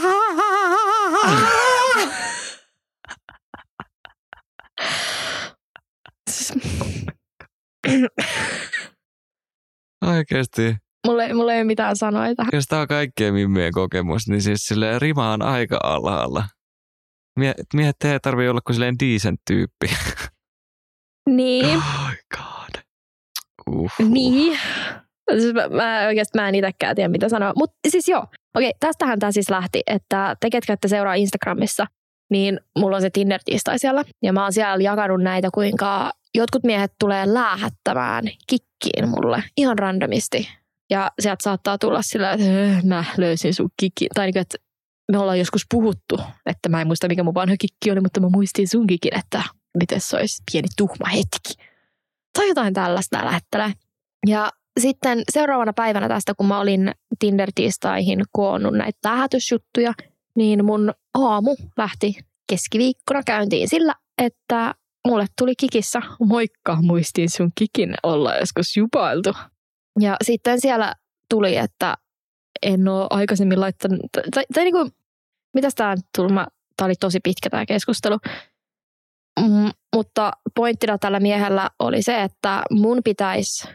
[10.06, 10.76] Oikeasti.
[11.06, 12.44] Mulle, mulle ei ole mitään sanoita.
[12.52, 16.44] Jos tämä on kaikkien mimmien kokemus, niin siis sille rima on aika alhaalla.
[17.39, 19.87] Mie, miehet ei tarvitse olla kuin silleen decent tyyppi.
[21.30, 21.76] Niin.
[21.76, 22.82] Oh god.
[23.66, 23.91] Uhuh.
[24.09, 24.59] Niin.
[25.39, 27.53] Siis mä, mä oikeasti mä en itsekään tiedä, mitä sanoa.
[27.57, 28.26] Mutta siis joo,
[28.57, 31.87] okei, tästähän tämä siis lähti, että te, ketkä ette seuraa Instagramissa,
[32.30, 33.41] niin mulla on se tinder
[33.76, 34.05] siellä.
[34.22, 40.49] Ja mä oon siellä jakanut näitä, kuinka jotkut miehet tulee läähättämään kikkiin mulle ihan randomisti.
[40.91, 44.11] Ja sieltä saattaa tulla sillä, että öö, mä löysin sun kikkiin.
[44.14, 44.59] Tai niin, että
[45.12, 48.28] me ollaan joskus puhuttu, että mä en muista mikä mun vanha kikki oli, mutta mä
[48.28, 49.42] muistin sun kikin, että
[49.78, 51.64] miten se olisi pieni tuhma hetki.
[52.38, 53.72] Tai jotain tällaista lähettelee.
[54.26, 54.50] Ja
[54.80, 59.92] sitten seuraavana päivänä tästä, kun mä olin Tinder-tiistaihin koonnut näitä lähetysjuttuja,
[60.36, 62.16] niin mun aamu lähti
[62.48, 64.74] keskiviikkona käyntiin sillä, että
[65.09, 69.32] mulle tuli kikissä, moikka, muistin sun kikin olla joskus jupailtu.
[70.00, 70.94] Ja sitten siellä
[71.30, 71.96] tuli, että
[72.64, 74.92] en ole aikaisemmin laittanut, tai, tai, niin kuin,
[75.54, 76.28] mitäs tämä tuli,
[76.76, 78.18] tämä oli tosi pitkä tämä keskustelu,
[79.40, 83.68] mm, mutta pointtina tällä miehellä oli se, että mun pitäisi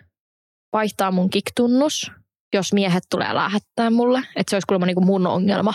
[0.73, 2.11] vaihtaa mun kiktunnus,
[2.53, 5.73] jos miehet tulee lähettää mulle, että se olisi kuulemma niin kuin mun ongelma,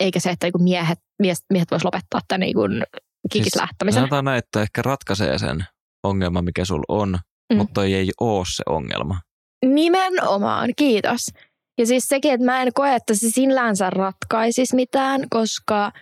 [0.00, 2.82] eikä se, että niin miehet, miehet, miehet vois lopettaa tämän niin kuin
[3.32, 4.00] kikis siis, lähtämisen.
[4.00, 5.64] Sanotaan näin, että ehkä ratkaisee sen
[6.04, 7.18] ongelman, mikä sul on,
[7.52, 7.56] mm.
[7.56, 9.20] mutta ei ole se ongelma.
[9.66, 11.30] Nimenomaan, kiitos.
[11.78, 15.92] Ja siis sekin, että mä en koe, että se sinänsä ratkaisisi mitään, koska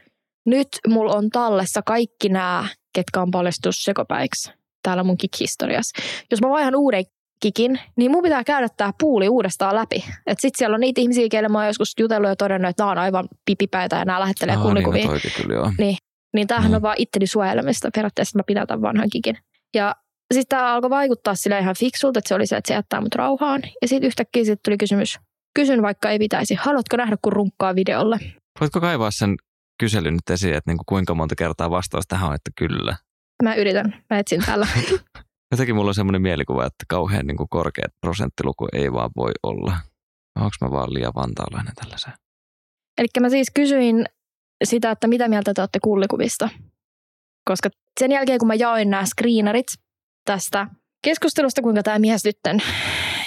[0.46, 4.52] nyt mulla on tallessa kaikki nämä, ketkä on paljastus sekopäiksi
[4.82, 6.02] täällä mun kik-historiassa.
[6.30, 7.04] Jos mä vaihan uuden
[7.40, 10.04] kikin, niin mun pitää käydä tämä puuli uudestaan läpi.
[10.26, 12.90] Että sit siellä on niitä ihmisiä, keille mä oon joskus jutellut ja todennut, että nämä
[12.90, 15.08] on aivan pipipäitä ja nämä lähettelee Aa, kullikuvia.
[15.08, 15.72] Niin, kyllä, joo.
[15.78, 15.96] niin,
[16.34, 16.74] niin tämähän mm.
[16.74, 17.90] on vaan itteni suojelemista.
[17.94, 19.38] Periaatteessa mä pidän tämän vanhan kikin.
[19.74, 19.96] Ja
[20.34, 23.14] sitten tämä alkoi vaikuttaa sille ihan fiksulta, että se oli se, että se jättää mut
[23.14, 23.62] rauhaan.
[23.82, 25.18] Ja sitten yhtäkkiä sit tuli kysymys,
[25.54, 28.18] kysyn vaikka ei pitäisi, haluatko nähdä kun runkkaa videolle?
[28.60, 29.36] Voitko kaivaa sen
[29.80, 32.96] kyselyn nyt esiin, että niinku kuinka monta kertaa vastaus tähän on, että kyllä?
[33.42, 34.66] Mä yritän, mä etsin täällä.
[35.52, 39.76] Jotenkin mulla on semmoinen mielikuva, että kauhean niin kuin korkea prosenttiluku ei vaan voi olla.
[40.36, 42.14] Onko mä vaan liian vantaalainen tällaiseen?
[42.98, 44.04] Eli mä siis kysyin
[44.64, 46.48] sitä, että mitä mieltä te olette kullikuvista.
[47.44, 47.68] Koska
[48.00, 49.66] sen jälkeen, kun mä jaoin nämä screenerit
[50.24, 50.66] tästä
[51.04, 52.62] keskustelusta, kuinka tämä mies sitten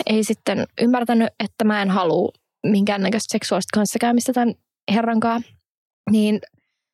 [0.06, 2.32] ei sitten ymmärtänyt, että mä en halua
[2.68, 4.56] minkäännäköistä seksuaalista kanssakäymistä tämän
[4.92, 5.44] herrankaan,
[6.12, 6.40] niin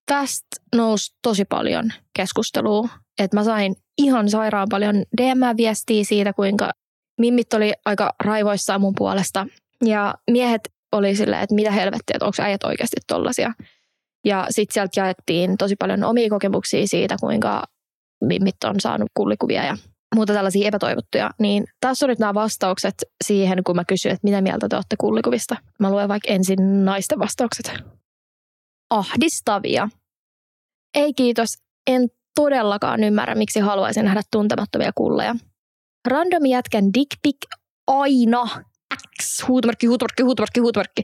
[0.06, 2.90] tästä nousi tosi paljon keskustelua.
[3.20, 6.72] Että mä sain ihan sairaan paljon DM-viestiä siitä, kuinka
[7.20, 9.48] mimmit oli aika raivoissaan mun puolesta.
[9.86, 13.54] Ja miehet oli silleen, että mitä helvettiä, että onko äijät oikeasti tollasia.
[14.26, 17.64] Ja sitten sieltä jaettiin tosi paljon omia kokemuksia siitä, kuinka
[18.24, 19.78] mimmit on saanut kullikuvia ja
[20.16, 21.30] muuta tällaisia epätoivottuja.
[21.40, 24.96] Niin tässä on nyt nämä vastaukset siihen, kun mä kysyin, että mitä mieltä te olette
[25.00, 25.56] kullikuvista.
[25.80, 27.74] Mä luen vaikka ensin naisten vastaukset.
[28.90, 29.90] Ahdistavia.
[30.96, 31.58] Ei kiitos,
[31.88, 35.36] en todellakaan ymmärrä, miksi haluaisin nähdä tuntemattomia kulleja.
[36.08, 37.38] Random jätkän dick pic
[37.88, 38.44] aina
[39.22, 41.02] X, huutomarkki, huutomarkki, huutomarkki, huutomarkki.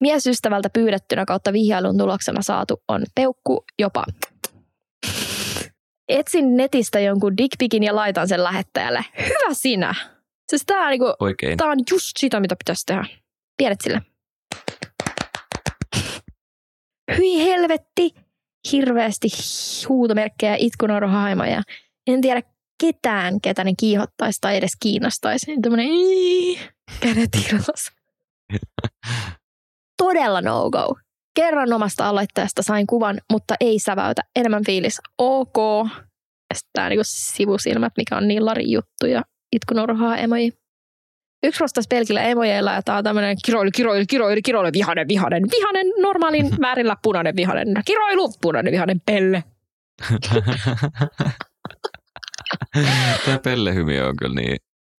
[0.00, 4.04] Miesystävältä pyydettynä kautta vihjailun tuloksena saatu on peukku jopa.
[6.08, 9.04] Etsin netistä jonkun dickpikin ja laitan sen lähettäjälle.
[9.18, 9.94] Hyvä sinä!
[10.50, 11.58] Siis tää on, niinku, Oikein.
[11.58, 13.04] tää on just sitä, mitä pitäisi tehdä.
[13.56, 14.02] Pienet sille.
[17.18, 18.14] Hyi helvetti!
[18.72, 19.28] Hirveästi
[19.88, 21.62] huutomerkkejä, itkunaurohaimoja.
[22.06, 22.42] En tiedä
[22.80, 25.46] ketään, ketä ne kiihottaisi tai edes kiinnostaisi.
[25.62, 25.88] Tämmönen
[27.00, 27.92] kädet irlos.
[30.02, 30.94] Todella no-go.
[31.34, 34.22] Kerran omasta aloitteesta sain kuvan, mutta ei säväytä.
[34.36, 35.00] Enemmän fiilis.
[35.18, 35.56] Ok.
[36.50, 39.22] Ja sitten tää niinku sivusilmät, mikä on niin lari juttu ja
[39.52, 40.52] itkunaurohaa emoji.
[41.44, 45.86] Yksi vastasi pelkillä emojeilla ja tää on tämmönen kiroilu, kiroilu, kiroilu, kiroilu, vihanen, vihanen, vihanen,
[45.98, 49.44] normaalin määrillä punainen vihanen, kiroilu, punainen vihanen, pelle.
[53.24, 54.56] Tämä pellehymi on kyllä niin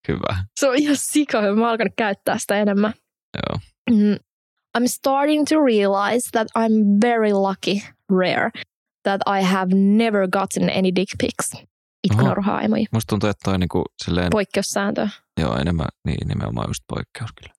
[0.07, 0.37] hyvä.
[0.59, 1.41] Se on ihan sika.
[1.41, 2.93] Mä oon alkanut käyttää sitä enemmän.
[3.33, 3.59] Joo.
[3.91, 4.17] Mm.
[4.77, 8.51] I'm starting to realize that I'm very lucky, rare,
[9.03, 11.63] that I have never gotten any dick pics.
[12.03, 12.85] Itkunaruhaa emoji.
[12.91, 15.07] Musta tuntuu, että toi niinku silleen, Poikkeussääntö.
[15.41, 17.53] joo enemmän, niin nimenomaan just poikkeus kyllä.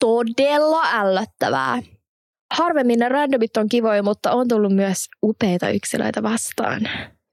[0.00, 1.82] Todella ällöttävää.
[2.54, 6.80] Harvemmin ne randomit on kivoja, mutta on tullut myös upeita yksilöitä vastaan.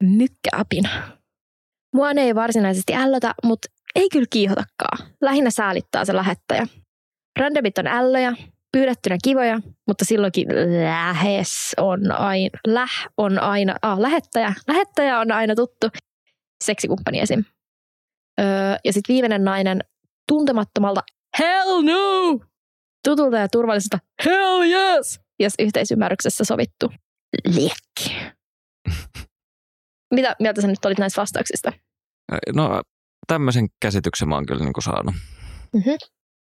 [0.03, 0.89] Mykkäapina.
[1.95, 5.09] Mua ne ei varsinaisesti ällötä, mutta ei kyllä kiihotakaan.
[5.21, 6.67] Lähinnä säälittää se lähettäjä.
[7.39, 8.33] Randomit on ällöjä,
[8.73, 10.47] pyydettynä kivoja, mutta silloinkin
[10.83, 15.87] lähes on aina, läh on aina, ah, lähettäjä, lähettäjä on aina tuttu
[16.63, 17.43] seksikumppani esim.
[18.39, 18.45] Öö,
[18.85, 19.79] ja sitten viimeinen nainen
[20.27, 21.01] tuntemattomalta
[21.39, 22.39] hell no,
[23.03, 26.91] tutulta ja turvalliselta hell yes, jos yhteisymmärryksessä sovittu
[27.45, 28.15] liekki.
[30.15, 31.73] Mitä mieltä sä nyt olit näistä vastauksista?
[32.55, 32.81] No
[33.27, 35.15] tämmöisen käsityksen mä oon kyllä niinku saanut.
[35.73, 35.89] Mhm.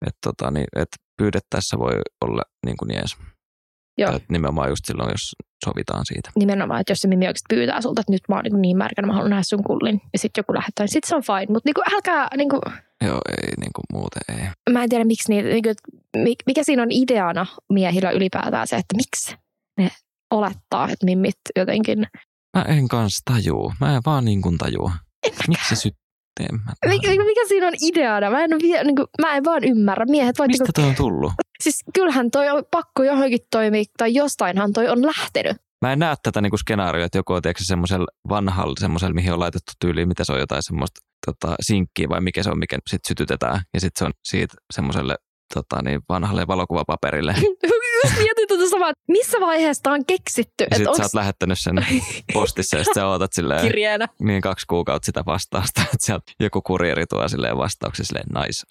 [0.07, 0.87] Että tota, niin, et
[1.17, 1.93] pyydettäessä voi
[2.25, 3.17] olla niin kuin jees.
[3.97, 4.07] Joo.
[4.09, 5.35] Tai että nimenomaan just silloin, jos
[5.65, 6.29] sovitaan siitä.
[6.35, 9.07] Nimenomaan, että jos se mimmi oikeasti pyytää sulta, että nyt mä oon niin, niin märkänä,
[9.07, 11.53] mä haluan nähdä sun kullin, ja sitten joku lähettää, niin sitten se on fine.
[11.53, 12.61] Mutta niinku, älkää, niinku,
[13.05, 14.47] Joo, ei niin kuin muuten ei.
[14.73, 15.69] mä en tiedä miksi niitä, niinku,
[16.17, 19.35] mi- mikä siinä on ideana miehillä ylipäätään se, että miksi
[19.77, 19.91] ne
[20.31, 22.07] olettaa, että mimmit jotenkin,
[22.57, 23.73] Mä en kans tajuu.
[23.81, 24.91] Mä en vaan niin kuin tajua.
[25.47, 26.00] Miksi se sytteemät?
[26.89, 28.29] Mikä, mikä siinä on ideana?
[28.29, 30.05] Mä en, vie, niinku, mä en vaan ymmärrä.
[30.05, 31.33] Miehet voi, Mistä niinku, toi on tullut?
[31.61, 35.57] siis kyllähän toi on pakko johonkin toimia, tai jostainhan toi on lähtenyt.
[35.81, 39.71] Mä en näe tätä niinku skenaarioa, että joku on semmoisella vanhalla, semmoisella, mihin on laitettu
[39.79, 43.61] tyyliin, mitä se on jotain semmoista tota, sinkkiä vai mikä se on, mikä sitten sytytetään.
[43.73, 45.15] Ja sitten se on siitä semmoiselle
[45.53, 47.35] tota, niin vanhalle valokuvapaperille.
[48.03, 51.59] Just mietin tuota samaa, että missä vaiheessa on keksitty, Ja että sitten sä oot lähettänyt
[51.59, 51.75] sen
[52.33, 54.07] postissa ja sitten sä ootat silleen, kirjeenä.
[54.21, 58.65] niin kaksi kuukautta sitä vastausta, että sieltä joku kurieri tuo silleen vastauksia silleen nice.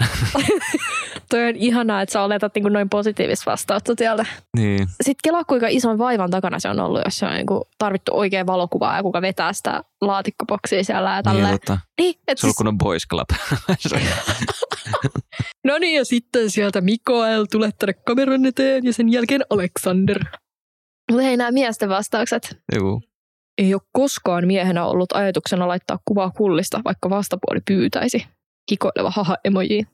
[1.31, 4.27] Toi on ihanaa, että sä oletat niin noin positiivista vastausta sieltä.
[4.57, 7.47] niin, Sitten kelaa kuinka ison vaivan takana se on ollut, jos se on niin
[7.79, 11.59] tarvittu oikea valokuvaa ja kuka vetää sitä laatikkoboksia siellä ja niin tälleen.
[12.01, 13.29] Niin, et sulla siis, kun on boys club.
[15.69, 20.25] no niin, ja sitten sieltä Mikael, tule tänne kameran eteen ja sen jälkeen Alexander.
[21.11, 22.59] Mutta hei, nämä miesten vastaukset.
[22.77, 23.03] Juu.
[23.59, 28.27] Ei ole koskaan miehenä ollut ajatuksena laittaa kuvaa kullista, vaikka vastapuoli pyytäisi.
[28.71, 29.87] Hikoileva haha emoji.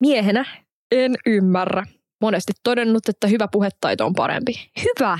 [0.00, 0.44] Miehenä
[0.90, 1.86] en ymmärrä.
[2.20, 4.70] Monesti todennut, että hyvä puhetaito on parempi.
[4.84, 5.18] Hyvä.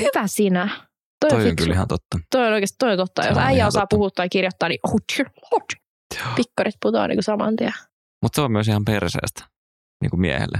[0.00, 0.89] Hyvä sinä.
[1.20, 2.18] Toi, Toi on kyllä ihan totta.
[2.30, 3.26] Toi on oikeasti toi on totta.
[3.26, 3.96] Jos äijä osaa totta.
[3.96, 5.64] puhua tai kirjoittaa, niin hot, hot.
[6.36, 7.72] Pikkarit putoaa niin saman tien.
[8.22, 9.44] Mutta se on myös ihan perseestä
[10.02, 10.58] niin kuin miehelle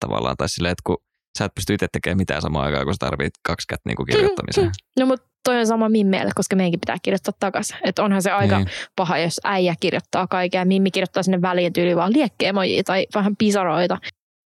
[0.00, 0.36] tavallaan.
[0.36, 0.96] Tai silleen, että kun
[1.38, 4.06] sä et pysty itse tekemään mitään samaan aikaan, kun sä tarvit kaksi kättä niin kuin
[4.06, 4.70] kirjoittamiseen.
[4.98, 7.76] No mutta toi on sama Mimmeelle, koska meidänkin pitää kirjoittaa takaisin.
[7.84, 8.68] Että onhan se aika Niin.
[8.96, 13.36] paha, jos äijä kirjoittaa kaikkea ja Mimmi kirjoittaa sinne väliin tyyli vaan liekkeenemojia tai vähän
[13.36, 13.98] pisaroita.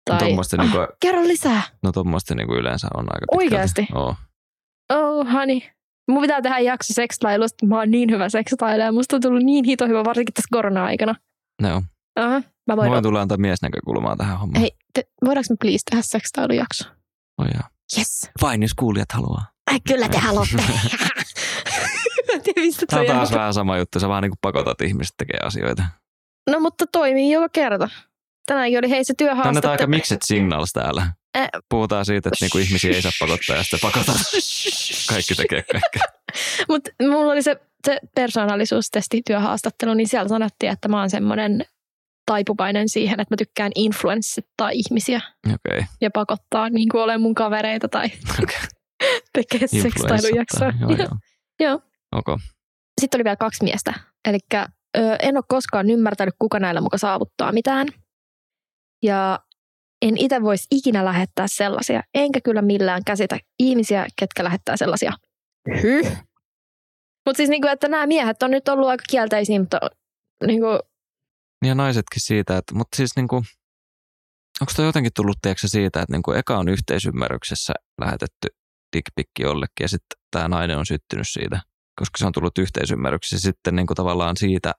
[0.09, 1.61] Tai, Tuommoista niin kuin, kerro lisää.
[1.83, 3.81] no tommoista niin kuin yleensä on aika Oikeasti?
[3.81, 3.99] pitkälti.
[4.03, 4.09] Oo.
[4.09, 4.17] Oh,
[5.33, 5.59] honey.
[6.11, 7.65] Mun pitää tehdä jakso sekslailusta.
[7.65, 8.91] Mä oon niin hyvä sekslailija.
[8.91, 11.15] Musta on tullut niin hito hyvä, varsinkin tässä korona-aikana.
[11.61, 11.83] No.
[12.15, 12.91] Aha, mä Mä voin.
[12.91, 14.61] voin tulla antaa miesnäkökulmaa tähän hommaan.
[14.61, 16.89] Hei, te, voidaanko me please tehdä sekslailujakso?
[17.37, 17.63] Oh, joo.
[17.97, 18.29] Yes.
[18.41, 19.45] Vain jos kuulijat haluaa.
[19.71, 20.57] Ai, kyllä te haluatte.
[22.43, 23.99] Tiedä, Tämä on taas vähän sama juttu.
[23.99, 25.83] Sä vaan niin kuin pakotat ihmiset tekemään asioita.
[26.49, 27.89] No mutta toimii joka kerta.
[28.45, 29.89] Tänäänkin oli hei se Annetaan aika työhaastattelu.
[29.89, 31.07] mixed signals täällä.
[31.69, 34.19] Puhutaan siitä, että niinku ihmisiä ei saa pakottaa ja sitten pakotaan.
[35.09, 36.01] Kaikki tekee kaikkea.
[36.69, 37.55] Mutta mulla oli se,
[37.87, 41.65] se persoonallisuustesti työhaastattelu, niin siellä sanottiin, että mä oon semmoinen
[42.25, 45.21] taipuvainen siihen, että mä tykkään influenssittaa ihmisiä
[45.53, 45.85] Okei.
[46.01, 48.05] ja pakottaa niin kuin olemaan mun kavereita tai
[48.43, 48.59] Okay.
[49.33, 50.73] tekee sekstailujaksoa.
[50.81, 51.07] Joo, joo.
[51.59, 51.81] Joo.
[52.15, 52.37] Okay.
[53.01, 53.93] Sitten oli vielä kaksi miestä.
[54.27, 54.37] Eli
[55.19, 57.87] en ole koskaan ymmärtänyt, kuka näillä muka saavuttaa mitään.
[59.03, 59.39] Ja
[60.01, 65.13] en itse voisi ikinä lähettää sellaisia, enkä kyllä millään käsitä ihmisiä, ketkä lähettää sellaisia.
[65.83, 66.17] Hyh.
[67.25, 69.79] Mutta siis niinku, että nämä miehet on nyt ollut aika kielteisiä, mutta
[70.47, 70.67] niinku,
[71.65, 73.35] Ja naisetkin siitä, että, mutta siis niinku,
[74.61, 78.47] onko toi jotenkin tullut tiedätkö, siitä, että niinku eka on yhteisymmärryksessä lähetetty
[78.95, 81.61] dickpikki jollekin ja sitten tämä nainen on syttynyt siitä,
[81.99, 83.49] koska se on tullut yhteisymmärryksessä.
[83.49, 84.71] Sitten niinku tavallaan siitä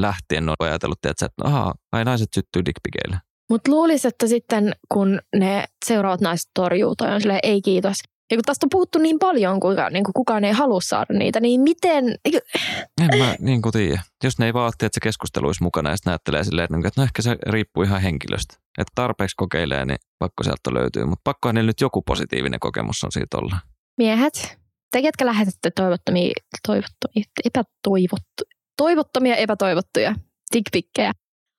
[0.00, 3.29] lähtien on ajatellut, tiedätkö, että ahaa, ai naiset syttyy dickpikeille.
[3.50, 7.96] Mut luulis, että sitten kun ne seuraavat naiset torjuu tai on silleen, ei kiitos.
[8.30, 11.40] Ja kun tästä on puhuttu niin paljon, kuinka niin kuin kukaan ei halua saada niitä,
[11.40, 12.04] niin miten,
[13.02, 14.02] En mä niin kuin tiedä.
[14.24, 16.88] Jos ne ei vaan että se keskustelu olisi mukana ja sitten ajattelee silleen, että, niinku,
[16.88, 18.54] että no ehkä se riippuu ihan henkilöstä.
[18.78, 21.04] Että tarpeeksi kokeilee, niin pakko sieltä löytyy.
[21.04, 23.56] Mutta pakkohan niillä nyt joku positiivinen kokemus on siitä olla.
[23.96, 24.58] miehet,
[24.92, 26.32] te, ketkä lähetätte toivottomia,
[26.66, 28.44] toivottomia, epätoivottu,
[28.76, 30.14] toivottomia epätoivottuja
[30.54, 31.12] dickpikkejä,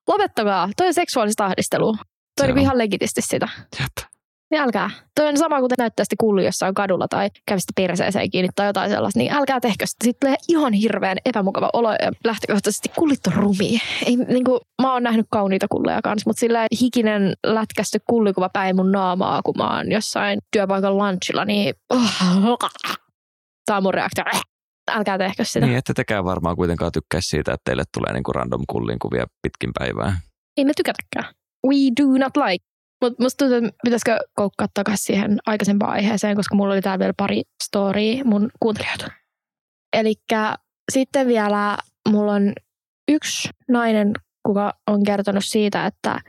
[0.08, 0.70] lopettakaa.
[0.78, 1.96] Toi on seksuaalista ahdistelua.
[2.38, 3.48] Toi Se on ihan legitisti sitä.
[3.80, 4.12] Jep.
[4.52, 4.90] Niin älkää.
[5.16, 8.90] Toi on sama kuin te näyttäisitte kulli jossain kadulla tai kävisitte perseeseen kiinni tai jotain
[8.90, 10.04] sellaista, niin älkää tehkö sitä.
[10.04, 13.80] Sitten tulee ihan hirveän epämukava olo ja lähtökohtaisesti kullit on rumia.
[14.06, 18.76] Ei, niin kuin, mä oon nähnyt kauniita kulleja kanssa, mutta sillä hikinen lätkästy kullikuva päin
[18.76, 22.58] mun naamaa, kun mä oon jossain työpaikan lunchilla, niin oh,
[23.66, 24.24] tää on mun reaktio.
[24.92, 25.66] Älkää tehkö sitä.
[25.66, 29.72] Niin, että tekään varmaan kuitenkaan tykkäisi siitä, että teille tulee niinku random kullin kuvia pitkin
[29.80, 30.20] päivää.
[30.58, 31.34] Ei me tykätäkään.
[31.68, 32.66] We do not like.
[33.02, 37.14] Mutta musta tuntuu, että pitäisikö koukkaa takaisin siihen aikaisempaan aiheeseen, koska mulla oli täällä vielä
[37.18, 39.12] pari storya mun kuuntelijoilta.
[39.94, 40.16] Eli
[40.92, 41.78] sitten vielä
[42.10, 42.54] mulla on
[43.12, 44.14] yksi nainen,
[44.46, 46.20] kuka on kertonut siitä, että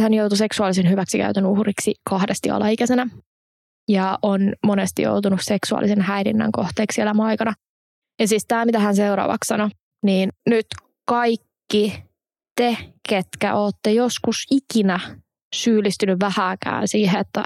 [0.00, 3.06] hän joutui seksuaalisen hyväksikäytön uhriksi kahdesti alaikäisenä
[3.88, 7.54] ja on monesti joutunut seksuaalisen häirinnän kohteeksi elämän aikana.
[8.22, 9.68] Ja siis tämä, mitä hän seuraavaksi sanoi,
[10.02, 10.66] niin nyt
[11.08, 12.04] kaikki
[12.56, 12.76] te,
[13.08, 15.00] ketkä olette joskus ikinä
[15.54, 17.42] syyllistynyt vähääkään siihen, että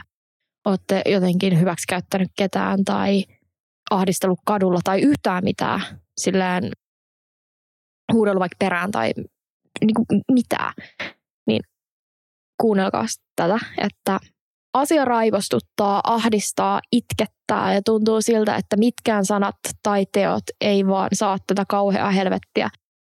[0.67, 3.25] olette jotenkin hyväksikäyttänyt ketään tai
[3.91, 5.81] ahdistellut kadulla tai yhtään mitään,
[6.21, 6.71] silleen
[8.13, 9.13] huudellut vaikka perään tai
[9.81, 10.73] niin kuin mitään,
[11.47, 11.63] niin
[12.61, 13.07] kuunnelkaa
[13.37, 14.19] tätä, että
[14.81, 21.39] asia raivostuttaa, ahdistaa, itkettää ja tuntuu siltä, että mitkään sanat tai teot ei vaan saa
[21.47, 22.69] tätä kauheaa helvettiä,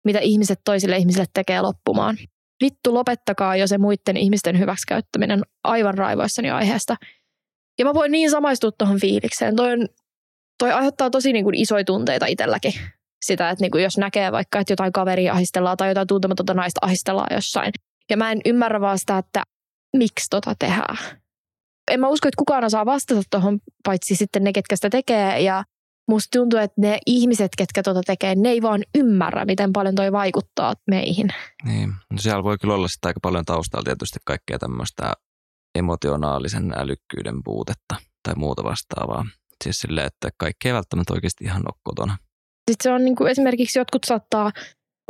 [0.04, 2.16] mitä ihmiset toisille ihmisille tekee loppumaan.
[2.64, 6.96] Vittu, lopettakaa jo se muiden ihmisten hyväksikäyttäminen aivan raivoissani aiheesta.
[7.78, 9.56] Ja mä voin niin samaistua tuohon fiilikseen.
[9.56, 9.86] Toi, on,
[10.58, 12.72] toi aiheuttaa tosi niin kuin isoja tunteita itselläkin.
[13.24, 16.78] Sitä, että niin kuin jos näkee vaikka, että jotain kaveria ahistellaan tai jotain tuntematonta naista
[16.82, 17.72] ahistellaan jossain.
[18.10, 19.42] Ja mä en ymmärrä vaan sitä, että
[19.96, 21.21] miksi tota tehdään.
[21.92, 25.40] En mä usko, että kukaan osaa vastata tuohon, paitsi sitten ne, ketkä sitä tekee.
[25.40, 25.64] Ja
[26.08, 30.12] musta tuntuu, että ne ihmiset, ketkä tota tekee, ne ei vaan ymmärrä, miten paljon toi
[30.12, 31.28] vaikuttaa meihin.
[31.64, 35.12] Niin, no siellä voi kyllä olla sitten aika paljon taustalla tietysti kaikkea tämmöistä
[35.78, 39.26] emotionaalisen älykkyyden puutetta tai muuta vastaavaa.
[39.64, 42.18] Siis silleen, että kaikki ei välttämättä oikeasti ihan ole kotona.
[42.70, 44.52] Sitten se on niin kuin esimerkiksi jotkut saattaa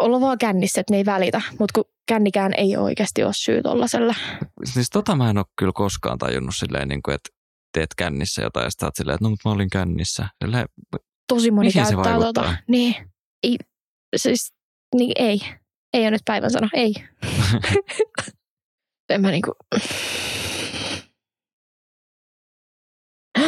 [0.02, 4.14] olla vaan kännissä, että ne ei välitä, mutta kun kännikään ei oikeasti ole syy tollaselle.
[4.64, 7.30] Siis tota mä en ole kyllä koskaan tajunnut silleen, niin kuin, että
[7.74, 10.28] teet kännissä jotain ja sitten oot silleen, että no mutta mä olin kännissä.
[10.44, 10.66] Silleen,
[11.28, 12.56] Tosi moni Mihin käyttää tota.
[12.68, 12.94] Niin,
[13.42, 13.56] ei,
[14.16, 14.54] siis,
[14.94, 15.40] niin ei.
[15.92, 16.94] Ei ole nyt päivän sana, ei.
[19.10, 19.52] en mä niinku...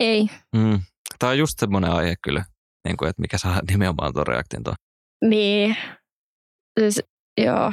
[0.00, 0.26] ei,
[0.56, 0.80] mm,
[1.18, 2.44] Tämä on just semmoinen aihe kyllä,
[2.84, 4.76] niin kuin, että mikä saa nimenomaan tuon reaktion tuon.
[5.24, 5.76] Niin.
[6.80, 7.02] Siis,
[7.40, 7.72] joo.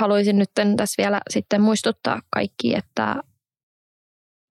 [0.00, 3.22] Haluaisin nyt tässä vielä sitten muistuttaa kaikki, että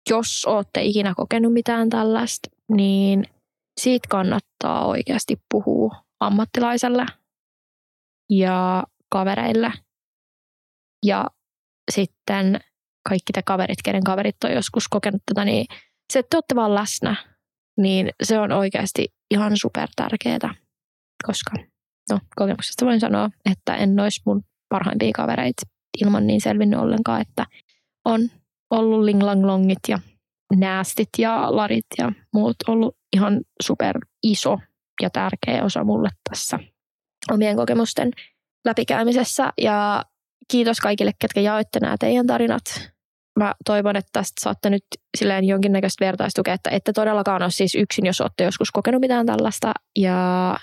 [0.10, 3.26] jos olette ikinä kokenut mitään tällaista, niin
[3.82, 7.06] siitä kannattaa oikeasti puhua ammattilaiselle
[8.30, 9.74] ja kavereille.
[11.06, 11.26] Ja
[11.92, 12.60] sitten
[13.10, 15.66] kaikki te kaverit, kenen kaverit on joskus kokenut tätä, niin
[16.14, 17.16] se, että te olette vaan läsnä,
[17.78, 20.54] niin se on oikeasti ihan super tärkeää,
[21.28, 21.52] koska
[22.12, 25.62] no, kokemuksesta voin sanoa, että en olisi mun parhaimpia kavereita
[26.04, 27.46] ilman niin selvinnyt ollenkaan, että
[28.06, 28.30] on
[28.70, 30.00] ollut linglanglongit ja
[30.56, 34.60] näästit ja larit ja muut ollut ihan super iso
[35.02, 36.60] ja tärkeä osa mulle tässä
[37.32, 38.12] omien kokemusten
[38.66, 39.54] läpikäymisessä.
[39.62, 40.04] Ja
[40.52, 42.92] kiitos kaikille, ketkä jaoitte nämä teidän tarinat.
[43.40, 44.84] Mä toivon, että tästä saatte nyt
[45.18, 49.74] silleen jonkinnäköistä vertaistukea, että ette todellakaan ole siis yksin, jos olette joskus kokenut mitään tällaista.
[50.00, 50.58] Ja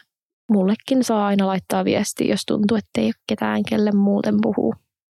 [0.51, 4.75] mullekin saa aina laittaa viestiä, jos tuntuu, että ei ole ketään, kelle muuten puhuu.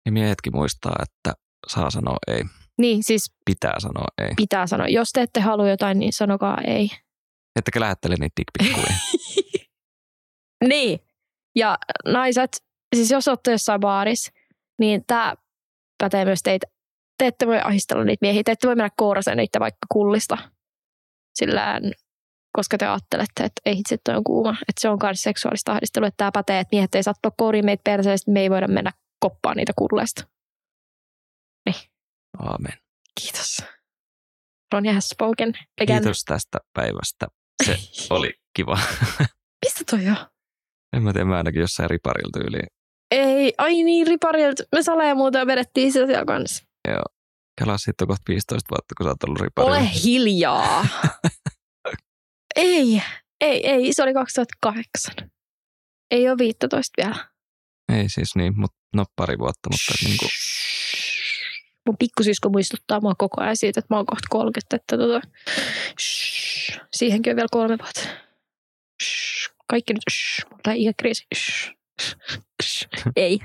[0.06, 1.34] Ja miehetkin muistaa, että
[1.68, 2.44] saa sanoa ei.
[2.78, 4.30] Niin, siis Pitää sanoa ei.
[4.36, 4.88] pitää sanoa.
[4.88, 6.90] Jos te ette halua jotain, niin sanokaa ei.
[7.56, 8.98] Ettekä lähettele niitä dickpikkujia.
[10.68, 11.00] Niin.
[11.56, 12.64] Ja naiset,
[12.96, 14.32] siis jos olette jossain baarissa,
[14.80, 15.36] niin tämä
[16.04, 16.68] pätee myös teitä.
[17.18, 18.42] Te ette voi ahistella niitä miehiä.
[18.46, 20.38] Te ette voi mennä kouraseen niitä vaikka kullista.
[21.36, 21.84] Sillään,
[22.56, 24.50] koska te ajattelette, että ei hitse toi on kuuma.
[24.50, 26.08] Että se on myös seksuaalista ahdistelua.
[26.08, 28.32] Että tämä pätee, että miehet ei saa tulla kouriin meitä perseestä.
[28.32, 30.28] Me ei voida mennä koppaan niitä kulleista.
[32.40, 32.74] Aamen.
[33.22, 33.64] Kiitos.
[34.74, 36.02] Ronja has spoken again.
[36.02, 37.28] Kiitos tästä päivästä.
[37.64, 37.78] Se
[38.16, 38.80] oli kiva.
[39.66, 40.18] Mistä toi on?
[40.94, 42.60] En mä tiedä, mä ainakin jossain riparilta yli.
[43.12, 44.64] Ei, ai niin, riparilta.
[44.72, 46.64] Me sale ja muuta vedettiin sitä siellä kanssa.
[47.62, 49.78] Kelaa sitten kohta 15 vuotta, kun sä oot ollut riparilla.
[49.78, 50.88] Ole hiljaa.
[52.56, 53.02] ei,
[53.42, 55.14] ei, ei, se oli 2008.
[56.12, 57.26] Ei ole 15 vielä.
[57.94, 60.30] Ei siis niin, mutta no pari vuotta, mutta niin kuin,
[61.86, 64.76] Mun pikkusisko muistuttaa mua koko ajan siitä, että mä oon kohta 30.
[64.76, 65.22] Että tota,
[66.02, 66.82] shh.
[66.94, 68.02] Siihenkin on vielä kolme vuotta.
[69.04, 69.54] Shh.
[69.68, 70.46] Kaikki nyt, shh.
[70.50, 71.26] Mulla ei ikäkriisi.
[71.36, 71.72] Shh.
[72.64, 72.88] Shh.
[73.16, 73.40] Ei.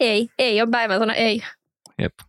[0.00, 0.28] Ei.
[0.38, 1.42] Ei on päivän sana, ei.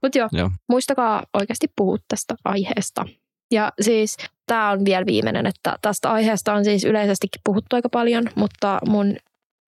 [0.02, 0.52] Mutta joo, Joo.
[0.70, 3.06] muistakaa oikeasti puhua tästä aiheesta.
[3.52, 8.24] Ja siis tämä on vielä viimeinen, että tästä aiheesta on siis yleisestikin puhuttu aika paljon,
[8.36, 9.16] mutta mun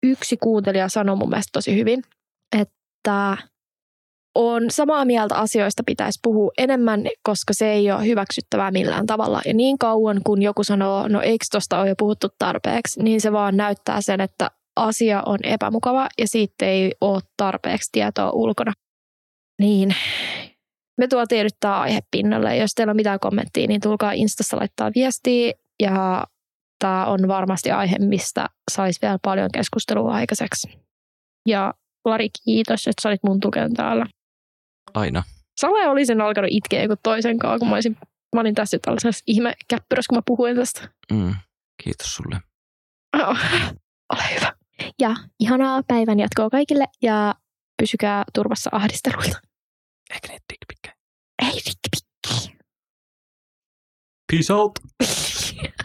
[0.03, 2.03] yksi kuuntelija sanoi mun mielestä tosi hyvin,
[2.61, 3.37] että
[4.35, 9.41] on samaa mieltä asioista pitäisi puhua enemmän, koska se ei ole hyväksyttävää millään tavalla.
[9.47, 13.33] Ja niin kauan kun joku sanoo, no eikö tuosta ole jo puhuttu tarpeeksi, niin se
[13.33, 18.73] vaan näyttää sen, että asia on epämukava ja siitä ei ole tarpeeksi tietoa ulkona.
[19.59, 19.95] Niin,
[20.99, 22.57] me tuotiin nyt tämä aihe pinnalle.
[22.57, 25.53] Jos teillä on mitään kommenttia, niin tulkaa Instassa laittaa viestiä.
[25.83, 26.27] Ja
[26.79, 30.69] tämä on varmasti aihe, mistä saisi vielä paljon keskustelua aikaiseksi.
[31.49, 31.75] Ja
[32.05, 34.07] Lari, kiitos, että sä olit mun tukena täällä.
[34.95, 35.23] Aina.
[35.61, 37.97] Sale olisin alkanut itkeä joku toisen kanssa, kun mä, olisin,
[38.35, 40.89] mä olin tässä tällaisessa ihme käppyrässä, kun mä puhuin tästä.
[41.13, 41.35] Mm.
[41.85, 42.41] Kiitos sulle.
[43.17, 43.39] Oh,
[44.13, 44.53] ole hyvä.
[45.01, 47.35] Ja ihanaa päivän jatkoa kaikille ja
[47.83, 49.52] pysykää turvassa ahdisteluilta.
[50.15, 50.95] Eikä niitä dickpikkejä.
[51.43, 51.89] Ei rikki
[54.33, 54.79] Peace out.